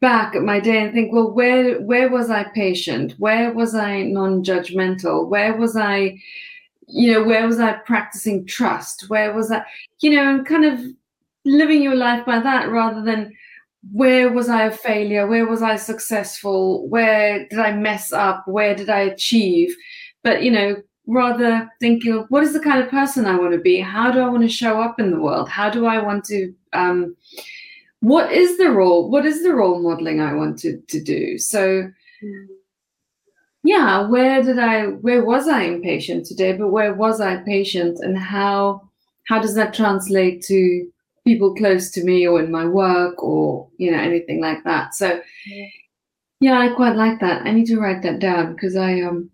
back 0.00 0.34
at 0.34 0.42
my 0.42 0.58
day 0.60 0.82
and 0.82 0.92
think 0.92 1.12
well 1.12 1.30
where 1.30 1.80
where 1.80 2.10
was 2.10 2.30
i 2.30 2.44
patient? 2.44 3.14
Where 3.18 3.52
was 3.52 3.74
i 3.74 4.02
non-judgmental? 4.02 5.28
Where 5.28 5.56
was 5.56 5.76
i 5.76 6.18
you 6.86 7.12
know 7.12 7.24
where 7.24 7.46
was 7.46 7.60
i 7.60 7.72
practicing 7.72 8.46
trust? 8.46 9.08
Where 9.08 9.32
was 9.34 9.50
i 9.50 9.62
you 10.00 10.10
know 10.10 10.28
and 10.28 10.46
kind 10.46 10.64
of 10.64 10.80
living 11.44 11.82
your 11.82 11.94
life 11.94 12.24
by 12.26 12.40
that 12.40 12.70
rather 12.70 13.02
than 13.02 13.32
where 13.92 14.30
was 14.30 14.48
I 14.48 14.64
a 14.64 14.70
failure? 14.70 15.26
Where 15.26 15.46
was 15.46 15.62
I 15.62 15.76
successful? 15.76 16.86
Where 16.88 17.46
did 17.48 17.58
I 17.58 17.72
mess 17.72 18.12
up? 18.12 18.46
Where 18.46 18.74
did 18.74 18.90
I 18.90 19.00
achieve? 19.00 19.74
But, 20.22 20.42
you 20.42 20.50
know, 20.50 20.76
rather 21.06 21.68
thinking, 21.80 22.12
of 22.12 22.26
what 22.28 22.42
is 22.42 22.52
the 22.52 22.60
kind 22.60 22.82
of 22.82 22.90
person 22.90 23.24
I 23.24 23.38
want 23.38 23.52
to 23.52 23.58
be? 23.58 23.80
How 23.80 24.10
do 24.10 24.20
I 24.20 24.28
want 24.28 24.42
to 24.42 24.48
show 24.48 24.80
up 24.80 25.00
in 25.00 25.10
the 25.10 25.20
world? 25.20 25.48
How 25.48 25.70
do 25.70 25.86
I 25.86 26.00
want 26.00 26.24
to, 26.26 26.52
um, 26.72 27.16
what 28.00 28.32
is 28.32 28.58
the 28.58 28.70
role? 28.70 29.10
What 29.10 29.24
is 29.24 29.42
the 29.42 29.54
role 29.54 29.82
modeling 29.82 30.20
I 30.20 30.34
want 30.34 30.58
to, 30.60 30.78
to 30.78 31.02
do? 31.02 31.38
So, 31.38 31.90
yeah, 33.62 34.06
where 34.06 34.42
did 34.42 34.58
I, 34.58 34.86
where 34.86 35.24
was 35.24 35.48
I 35.48 35.62
impatient 35.62 36.26
today? 36.26 36.52
But 36.52 36.68
where 36.68 36.94
was 36.94 37.20
I 37.20 37.36
patient, 37.38 37.98
and 38.00 38.18
how 38.18 38.88
how 39.28 39.38
does 39.38 39.54
that 39.54 39.74
translate 39.74 40.42
to 40.44 40.90
people 41.30 41.54
close 41.54 41.90
to 41.92 42.02
me 42.02 42.26
or 42.26 42.40
in 42.42 42.50
my 42.50 42.66
work 42.66 43.22
or 43.22 43.68
you 43.76 43.90
know 43.90 43.98
anything 43.98 44.40
like 44.40 44.64
that? 44.64 44.94
So 44.94 45.20
yeah, 46.40 46.58
I 46.58 46.70
quite 46.70 46.96
like 46.96 47.20
that. 47.20 47.46
I 47.46 47.52
need 47.52 47.66
to 47.66 47.78
write 47.78 48.02
that 48.02 48.18
down 48.18 48.54
because 48.54 48.74
I 48.76 49.00
um 49.02 49.30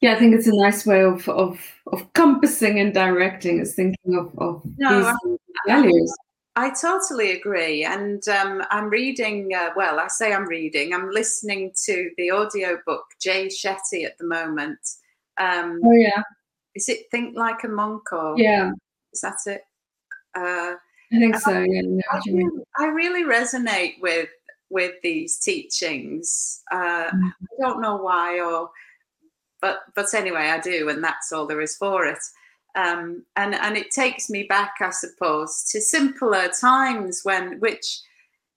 yeah, 0.00 0.12
I 0.14 0.18
think 0.18 0.34
it's 0.34 0.46
a 0.46 0.54
nice 0.54 0.86
way 0.86 1.02
of 1.02 1.28
of 1.28 1.58
of 1.88 2.12
compassing 2.12 2.78
and 2.78 2.94
directing 2.94 3.58
is 3.58 3.74
thinking 3.74 4.16
of 4.16 4.32
of 4.38 4.62
no, 4.78 5.02
these 5.02 5.38
values. 5.66 6.14
I 6.56 6.70
totally 6.70 7.32
agree. 7.32 7.84
And 7.84 8.26
um, 8.28 8.62
I'm 8.70 8.90
reading, 8.90 9.50
uh, 9.56 9.70
well, 9.76 10.00
I 10.00 10.08
say 10.08 10.32
I'm 10.32 10.48
reading, 10.48 10.92
I'm 10.92 11.08
listening 11.08 11.72
to 11.86 12.10
the 12.18 12.30
audio 12.30 12.76
book 12.86 13.04
Jay 13.20 13.46
Shetty 13.46 14.04
at 14.04 14.18
the 14.18 14.26
moment. 14.26 14.80
Um, 15.38 15.80
oh, 15.84 15.92
yeah. 15.92 16.22
Is 16.74 16.88
it 16.88 17.06
Think 17.10 17.36
Like 17.36 17.62
a 17.64 17.68
Monk 17.68 18.12
or? 18.12 18.34
Yeah. 18.36 18.72
Is 19.12 19.20
that 19.20 19.36
it? 19.46 19.62
Uh, 20.34 20.74
I 21.12 21.18
think 21.18 21.36
so, 21.36 21.52
I, 21.52 21.66
yeah. 21.68 22.02
I, 22.78 22.84
I, 22.84 22.86
really 22.86 23.24
resonate 23.24 24.00
with 24.00 24.28
with 24.70 24.92
these 25.02 25.38
teachings. 25.38 26.62
Uh, 26.70 27.06
mm-hmm. 27.06 27.26
I 27.26 27.60
don't 27.60 27.82
know 27.82 27.96
why 27.96 28.40
or 28.40 28.70
but 29.60 29.80
but 29.94 30.14
anyway 30.14 30.48
I 30.48 30.60
do 30.60 30.88
and 30.88 31.02
that's 31.02 31.32
all 31.32 31.46
there 31.46 31.60
is 31.60 31.76
for 31.76 32.06
it 32.06 32.20
um, 32.74 33.24
and 33.36 33.54
and 33.54 33.76
it 33.76 33.90
takes 33.90 34.30
me 34.30 34.44
back, 34.44 34.74
I 34.80 34.90
suppose, 34.90 35.64
to 35.70 35.80
simpler 35.80 36.48
times 36.48 37.20
when 37.24 37.58
which 37.60 38.00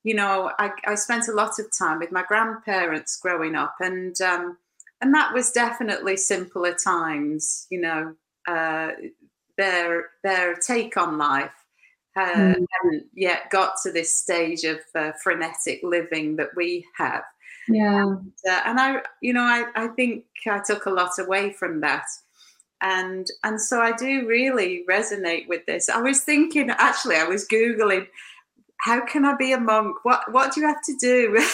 you 0.03 0.13
know 0.13 0.51
I, 0.59 0.71
I 0.86 0.95
spent 0.95 1.27
a 1.27 1.33
lot 1.33 1.59
of 1.59 1.75
time 1.77 1.99
with 1.99 2.12
my 2.12 2.23
grandparents 2.23 3.17
growing 3.17 3.55
up, 3.55 3.75
and 3.79 4.19
um, 4.21 4.57
and 5.01 5.13
that 5.13 5.33
was 5.33 5.51
definitely 5.51 6.17
simpler 6.17 6.75
times. 6.75 7.65
You 7.71 7.81
know, 7.81 8.15
uh, 8.47 8.91
their 9.57 10.09
their 10.23 10.55
take 10.55 10.95
on 10.95 11.17
life 11.17 11.62
uh, 12.15 12.26
mm. 12.26 12.65
hadn't 12.71 13.06
yet 13.13 13.49
got 13.49 13.73
to 13.84 13.91
this 13.91 14.17
stage 14.17 14.63
of 14.63 14.80
uh, 14.95 15.12
frenetic 15.21 15.82
living 15.84 16.36
that 16.38 16.49
we 16.56 16.86
have. 16.97 17.23
Yeah, 17.67 18.04
and, 18.04 18.34
uh, 18.49 18.62
and 18.65 18.80
I, 18.80 19.02
you 19.21 19.34
know, 19.34 19.43
I 19.43 19.65
I 19.76 19.88
think 19.89 20.26
I 20.45 20.60
took 20.65 20.86
a 20.86 20.91
lot 20.91 21.12
away 21.19 21.54
from 21.54 21.80
that 21.82 22.06
and 22.84 23.26
and 23.43 23.60
so 23.60 23.82
I 23.82 23.93
do 23.93 24.28
really 24.28 24.84
resonate 24.89 25.47
with 25.47 25.65
this. 25.65 25.89
I 25.89 26.02
was 26.02 26.21
thinking, 26.21 26.69
actually, 26.69 27.15
I 27.15 27.23
was 27.23 27.47
googling, 27.47 28.08
how 28.82 29.04
can 29.06 29.23
I 29.26 29.36
be 29.36 29.54
a 29.54 29.60
monk? 29.60 29.95
What 30.04 30.32
what 30.32 30.54
do 30.54 30.62
you 30.62 30.67
have 30.67 30.82
to 30.84 30.95
do? 30.99 31.38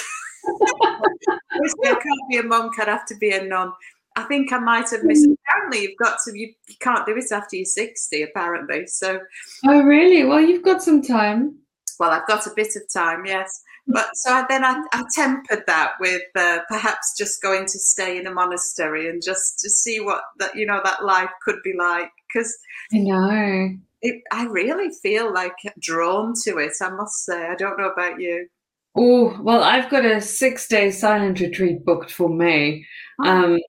I 1.85 1.93
can't 1.93 2.29
be 2.29 2.37
a 2.37 2.43
monk. 2.43 2.79
I'd 2.79 2.87
have 2.87 3.05
to 3.07 3.15
be 3.15 3.31
a 3.31 3.43
nun. 3.43 3.71
I 4.15 4.23
think 4.23 4.51
I 4.51 4.59
might 4.59 4.89
have 4.89 5.03
missed. 5.03 5.27
Apparently, 5.47 5.83
you've 5.83 5.97
got 5.97 6.17
to. 6.25 6.37
You, 6.37 6.53
you 6.67 6.75
can't 6.79 7.05
do 7.05 7.15
it 7.15 7.31
after 7.31 7.55
you're 7.55 7.65
sixty. 7.65 8.23
Apparently, 8.23 8.87
so. 8.87 9.19
Oh 9.65 9.81
really? 9.83 10.23
Well, 10.23 10.41
you've 10.41 10.63
got 10.63 10.81
some 10.81 11.01
time. 11.01 11.59
Well, 11.99 12.11
I've 12.11 12.27
got 12.27 12.47
a 12.47 12.51
bit 12.55 12.75
of 12.75 12.83
time. 12.93 13.25
Yes. 13.25 13.61
But 13.87 14.09
so 14.15 14.31
I, 14.31 14.45
then 14.47 14.63
I, 14.63 14.81
I, 14.93 15.03
tempered 15.13 15.63
that 15.67 15.93
with 15.99 16.21
uh, 16.35 16.59
perhaps 16.69 17.15
just 17.17 17.41
going 17.41 17.65
to 17.65 17.79
stay 17.79 18.17
in 18.17 18.27
a 18.27 18.33
monastery 18.33 19.09
and 19.09 19.21
just 19.21 19.59
to 19.59 19.69
see 19.69 19.99
what 19.99 20.21
that 20.37 20.55
you 20.55 20.65
know 20.65 20.81
that 20.83 21.03
life 21.03 21.31
could 21.43 21.61
be 21.63 21.73
like 21.77 22.11
because 22.31 22.55
I 22.93 22.97
know 22.99 23.77
it, 24.01 24.21
I 24.31 24.45
really 24.45 24.89
feel 25.01 25.33
like 25.33 25.55
drawn 25.79 26.33
to 26.43 26.57
it. 26.57 26.73
I 26.81 26.89
must 26.89 27.25
say 27.25 27.47
I 27.47 27.55
don't 27.55 27.77
know 27.77 27.89
about 27.89 28.19
you. 28.19 28.47
Oh 28.95 29.37
well, 29.41 29.63
I've 29.63 29.89
got 29.89 30.05
a 30.05 30.21
six 30.21 30.67
day 30.67 30.91
silent 30.91 31.39
retreat 31.39 31.85
booked 31.85 32.11
for 32.11 32.29
May, 32.29 32.85
oh. 33.23 33.29
um, 33.29 33.59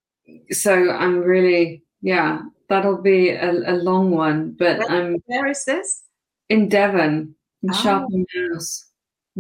so 0.51 0.91
I'm 0.91 1.21
really 1.21 1.83
yeah 2.03 2.41
that'll 2.71 3.03
be 3.03 3.29
a, 3.31 3.51
a 3.51 3.77
long 3.77 4.13
one. 4.13 4.57
But 4.59 4.79
where, 4.79 4.91
I'm 4.91 5.23
where 5.27 5.47
is 5.49 5.65
this? 5.67 6.03
In 6.49 6.69
Devon, 6.71 7.35
in 7.63 7.71
oh. 7.71 7.75
Sharpham 7.75 8.25
House. 8.35 8.87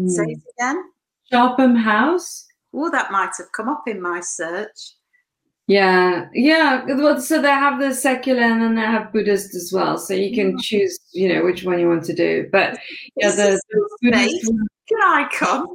Say 0.06 0.24
it 0.24 0.42
again. 0.58 0.84
Sharpham 1.32 1.76
House. 1.76 2.46
Oh, 2.74 2.90
that 2.90 3.10
might 3.10 3.30
have 3.38 3.50
come 3.56 3.68
up 3.68 3.84
in 3.86 4.02
my 4.02 4.20
search. 4.20 4.94
Yeah, 5.66 6.26
yeah. 6.34 6.84
Well, 6.84 7.20
so 7.20 7.40
they 7.40 7.48
have 7.48 7.80
the 7.80 7.94
secular 7.94 8.42
and 8.42 8.60
then 8.60 8.74
they 8.74 8.82
have 8.82 9.12
Buddhist 9.12 9.54
as 9.54 9.72
well. 9.72 9.98
So 9.98 10.14
you 10.14 10.34
can 10.34 10.56
mm. 10.56 10.60
choose, 10.60 10.98
you 11.12 11.32
know, 11.32 11.44
which 11.44 11.64
one 11.64 11.78
you 11.78 11.88
want 11.88 12.04
to 12.04 12.14
do. 12.14 12.48
But 12.50 12.78
yeah, 13.16 13.30
the, 13.30 13.60
the 13.70 13.88
Buddhist. 14.02 14.46
Can 14.88 15.02
I 15.02 15.28
come? 15.32 15.66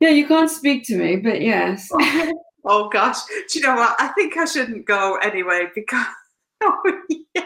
yeah, 0.00 0.08
you 0.08 0.26
can't 0.26 0.50
speak 0.50 0.86
to 0.86 0.96
me, 0.96 1.16
but 1.16 1.42
yes. 1.42 1.90
oh 2.66 2.88
gosh, 2.88 3.18
do 3.50 3.58
you 3.58 3.64
know 3.64 3.76
what? 3.76 3.96
I 3.98 4.08
think 4.08 4.36
I 4.36 4.44
shouldn't 4.44 4.86
go 4.86 5.16
anyway 5.16 5.68
because 5.74 6.06
oh, 6.62 7.00
yeah. 7.08 7.42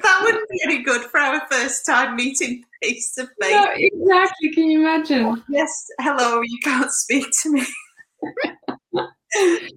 that 0.00 0.20
wouldn't 0.22 0.48
be 0.48 0.60
any 0.64 0.82
good 0.82 1.02
for 1.02 1.20
our 1.20 1.42
first 1.50 1.86
time 1.86 2.16
meeting 2.16 2.64
face 2.82 3.14
to 3.14 3.26
face. 3.40 3.52
No, 3.52 3.66
exactly. 3.74 4.52
Can 4.52 4.64
you 4.64 4.80
imagine? 4.80 5.42
Yes. 5.48 5.86
Hello. 6.00 6.40
You 6.40 6.58
can't 6.62 6.90
speak 6.90 7.26
to 7.42 7.52
me. 7.52 7.66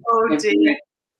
oh 0.08 0.36
dear. 0.38 0.76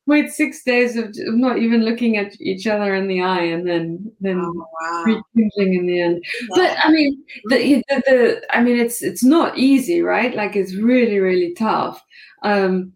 Wait 0.06 0.30
six 0.30 0.64
days 0.64 0.96
of 0.96 1.14
not 1.14 1.58
even 1.58 1.84
looking 1.84 2.16
at 2.16 2.32
each 2.40 2.66
other 2.66 2.94
in 2.96 3.06
the 3.06 3.20
eye, 3.22 3.44
and 3.44 3.68
then 3.68 4.10
then 4.20 4.40
oh, 4.40 4.66
wow. 4.80 5.04
rekindling 5.04 5.74
in 5.74 5.86
the 5.86 6.00
end. 6.00 6.24
Yeah. 6.24 6.46
But 6.56 6.76
I 6.82 6.90
mean, 6.90 7.22
the, 7.44 7.84
the, 7.88 8.02
the 8.06 8.56
I 8.56 8.60
mean, 8.60 8.76
it's 8.76 9.02
it's 9.02 9.22
not 9.22 9.56
easy, 9.56 10.02
right? 10.02 10.34
Like 10.34 10.56
it's 10.56 10.74
really 10.74 11.20
really 11.20 11.54
tough. 11.54 12.02
Um, 12.42 12.92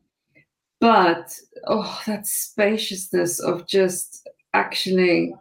but 0.84 1.34
oh, 1.66 2.02
that 2.06 2.26
spaciousness 2.26 3.40
of 3.40 3.66
just 3.66 4.28
actually 4.52 5.34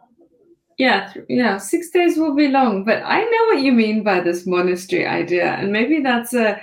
yeah, 0.78 1.12
yeah, 1.28 1.58
six 1.58 1.90
days 1.90 2.16
will 2.16 2.34
be 2.34 2.48
long, 2.48 2.82
but 2.84 3.02
I 3.04 3.20
know 3.20 3.44
what 3.54 3.62
you 3.62 3.70
mean 3.70 4.02
by 4.02 4.20
this 4.20 4.46
monastery 4.46 5.06
idea, 5.06 5.52
and 5.52 5.70
maybe 5.70 6.00
that's 6.00 6.32
a, 6.32 6.60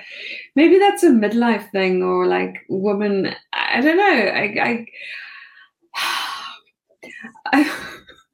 maybe 0.55 0.79
that's 0.79 1.03
a 1.03 1.11
midlife 1.11 1.69
thing, 1.71 2.01
or 2.01 2.25
like 2.25 2.65
woman. 2.69 3.33
I 3.53 3.79
don't 3.81 3.97
know. 3.97 4.03
I, 4.03 4.57
I, 4.59 4.85
I, 7.53 7.87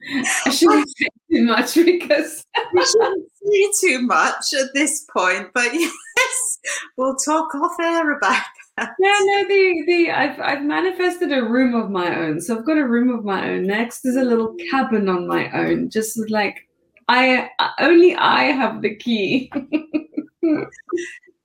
I 0.46 0.50
shouldn't 0.50 0.90
say 0.98 1.08
too 1.32 1.44
much 1.44 1.76
because 1.76 2.46
we 2.74 2.86
shouldn't 2.86 3.28
say 3.44 3.72
too 3.82 4.02
much 4.02 4.54
at 4.60 4.74
this 4.74 5.06
point. 5.14 5.50
But 5.54 5.74
yes, 5.74 6.60
we'll 6.98 7.18
talk 7.18 7.54
off 7.54 7.80
air 7.80 8.18
about 8.18 8.44
yeah, 8.78 8.88
no, 9.00 9.48
the 9.48 9.84
the 9.88 10.12
I've 10.12 10.40
I've 10.40 10.64
manifested 10.64 11.32
a 11.32 11.44
room 11.44 11.74
of 11.74 11.90
my 11.90 12.16
own. 12.16 12.40
So 12.42 12.58
I've 12.58 12.66
got 12.66 12.78
a 12.78 12.88
room 12.88 13.10
of 13.10 13.26
my 13.26 13.50
own. 13.50 13.66
Next 13.66 14.06
is 14.06 14.16
a 14.16 14.24
little 14.24 14.56
cabin 14.70 15.10
on 15.10 15.28
my 15.28 15.50
own. 15.52 15.90
Just 15.90 16.30
like 16.30 16.68
I 17.08 17.50
only 17.80 18.16
I 18.16 18.44
have 18.46 18.82
the 18.82 18.96
key. 18.96 19.52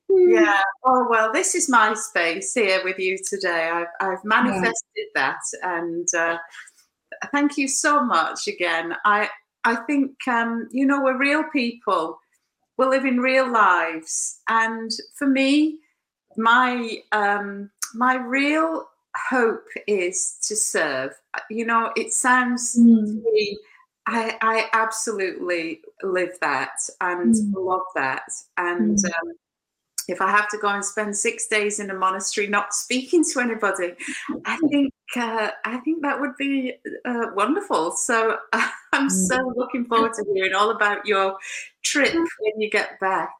yeah. 0.08 0.60
Oh 0.84 1.06
well, 1.08 1.32
this 1.32 1.54
is 1.54 1.70
my 1.70 1.94
space 1.94 2.52
here 2.52 2.82
with 2.84 2.98
you 2.98 3.16
today. 3.26 3.70
I've 3.72 3.86
I've 4.00 4.24
manifested 4.24 4.74
yeah. 4.96 5.04
that, 5.14 5.40
and 5.62 6.08
uh, 6.14 6.36
thank 7.32 7.56
you 7.56 7.66
so 7.66 8.04
much 8.04 8.46
again. 8.46 8.94
I 9.06 9.30
I 9.64 9.76
think 9.86 10.12
um, 10.28 10.68
you 10.70 10.84
know 10.84 11.02
we're 11.02 11.18
real 11.18 11.44
people. 11.52 12.18
We 12.76 12.86
live 12.86 13.06
in 13.06 13.20
real 13.20 13.50
lives, 13.50 14.40
and 14.48 14.90
for 15.14 15.26
me 15.26 15.78
my 16.36 16.98
um, 17.12 17.70
my 17.94 18.16
real 18.16 18.86
hope 19.30 19.66
is 19.86 20.38
to 20.48 20.56
serve. 20.56 21.12
You 21.50 21.66
know, 21.66 21.92
it 21.96 22.12
sounds 22.12 22.76
mm. 22.78 23.22
me, 23.22 23.58
I, 24.06 24.36
I 24.40 24.68
absolutely 24.72 25.80
live 26.02 26.38
that 26.40 26.72
and 27.00 27.34
mm. 27.34 27.52
love 27.54 27.82
that. 27.94 28.22
And 28.56 28.98
mm. 28.98 29.04
um, 29.04 29.34
if 30.08 30.20
I 30.20 30.30
have 30.30 30.48
to 30.50 30.58
go 30.58 30.68
and 30.68 30.84
spend 30.84 31.16
six 31.16 31.46
days 31.46 31.78
in 31.78 31.90
a 31.90 31.94
monastery 31.94 32.46
not 32.46 32.74
speaking 32.74 33.24
to 33.32 33.40
anybody, 33.40 33.92
I 34.44 34.56
think 34.70 34.92
uh, 35.14 35.50
I 35.64 35.76
think 35.78 36.02
that 36.02 36.20
would 36.20 36.36
be 36.38 36.74
uh, 37.04 37.26
wonderful. 37.34 37.92
So 37.92 38.38
I'm 38.92 39.10
so 39.10 39.38
mm. 39.38 39.56
looking 39.56 39.84
forward 39.84 40.14
to 40.14 40.24
hearing 40.34 40.54
all 40.54 40.70
about 40.70 41.06
your 41.06 41.36
trip 41.82 42.14
when 42.14 42.60
you 42.60 42.70
get 42.70 42.98
back. 42.98 43.30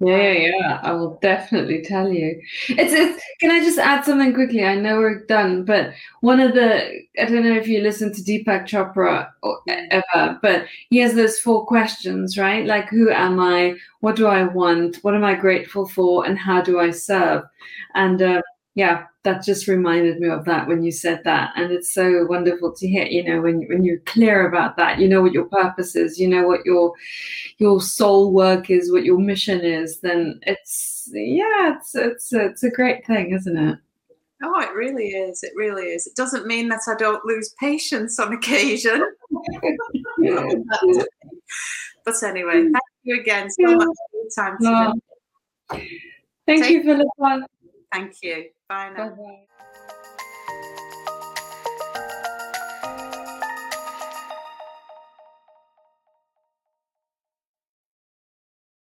Yeah, 0.00 0.30
yeah, 0.30 0.80
I 0.84 0.92
will 0.92 1.18
definitely 1.22 1.82
tell 1.82 2.12
you. 2.12 2.40
It's, 2.68 2.92
it's. 2.92 3.20
Can 3.40 3.50
I 3.50 3.58
just 3.60 3.78
add 3.78 4.04
something 4.04 4.32
quickly? 4.32 4.64
I 4.64 4.76
know 4.76 4.98
we're 4.98 5.24
done, 5.26 5.64
but 5.64 5.92
one 6.20 6.38
of 6.38 6.54
the 6.54 7.02
I 7.20 7.24
don't 7.24 7.42
know 7.42 7.56
if 7.56 7.66
you 7.66 7.80
listen 7.80 8.12
to 8.12 8.22
Deepak 8.22 8.68
Chopra 8.68 9.28
or 9.42 9.60
ever, 9.66 10.38
but 10.40 10.66
he 10.90 10.98
has 10.98 11.14
those 11.14 11.40
four 11.40 11.66
questions, 11.66 12.38
right? 12.38 12.64
Like, 12.64 12.88
who 12.90 13.10
am 13.10 13.40
I? 13.40 13.74
What 13.98 14.14
do 14.14 14.28
I 14.28 14.44
want? 14.44 14.98
What 15.02 15.16
am 15.16 15.24
I 15.24 15.34
grateful 15.34 15.88
for? 15.88 16.26
And 16.26 16.38
how 16.38 16.62
do 16.62 16.78
I 16.78 16.90
serve? 16.92 17.42
And 17.94 18.22
uh, 18.22 18.42
yeah, 18.78 19.06
that 19.24 19.42
just 19.42 19.66
reminded 19.66 20.20
me 20.20 20.28
of 20.28 20.44
that 20.44 20.68
when 20.68 20.84
you 20.84 20.92
said 20.92 21.22
that, 21.24 21.50
and 21.56 21.72
it's 21.72 21.92
so 21.92 22.24
wonderful 22.26 22.72
to 22.76 22.86
hear. 22.86 23.06
You 23.06 23.24
know, 23.24 23.40
when 23.40 23.66
when 23.66 23.82
you're 23.82 23.98
clear 24.06 24.46
about 24.48 24.76
that, 24.76 25.00
you 25.00 25.08
know 25.08 25.20
what 25.20 25.32
your 25.32 25.46
purpose 25.46 25.96
is, 25.96 26.20
you 26.20 26.28
know 26.28 26.46
what 26.46 26.64
your 26.64 26.92
your 27.58 27.80
soul 27.80 28.32
work 28.32 28.70
is, 28.70 28.92
what 28.92 29.02
your 29.02 29.18
mission 29.18 29.62
is. 29.62 29.98
Then 29.98 30.38
it's 30.44 31.10
yeah, 31.12 31.74
it's 31.76 31.96
it's 31.96 32.32
it's 32.32 32.62
a 32.62 32.70
great 32.70 33.04
thing, 33.04 33.32
isn't 33.32 33.56
it? 33.56 33.78
Oh, 34.44 34.60
it 34.60 34.72
really 34.74 35.08
is. 35.08 35.42
It 35.42 35.50
really 35.56 35.86
is. 35.86 36.06
It 36.06 36.14
doesn't 36.14 36.46
mean 36.46 36.68
that 36.68 36.82
I 36.86 36.94
don't 36.94 37.24
lose 37.24 37.52
patience 37.58 38.20
on 38.20 38.32
occasion. 38.32 39.02
but 42.04 42.22
anyway, 42.22 42.62
thank 42.62 42.76
you 43.02 43.20
again 43.20 43.50
so 43.50 43.74
much 43.74 43.88
for 43.88 44.18
your 44.22 44.30
time 44.36 44.56
today. 44.60 44.92
Thank 46.46 46.62
Take 46.62 46.70
you, 46.70 46.82
Philippa. 46.84 47.44
Thank 47.92 48.14
you. 48.22 48.50
Bye 48.68 48.90
now. 48.90 49.10
Bye-bye. 49.10 49.47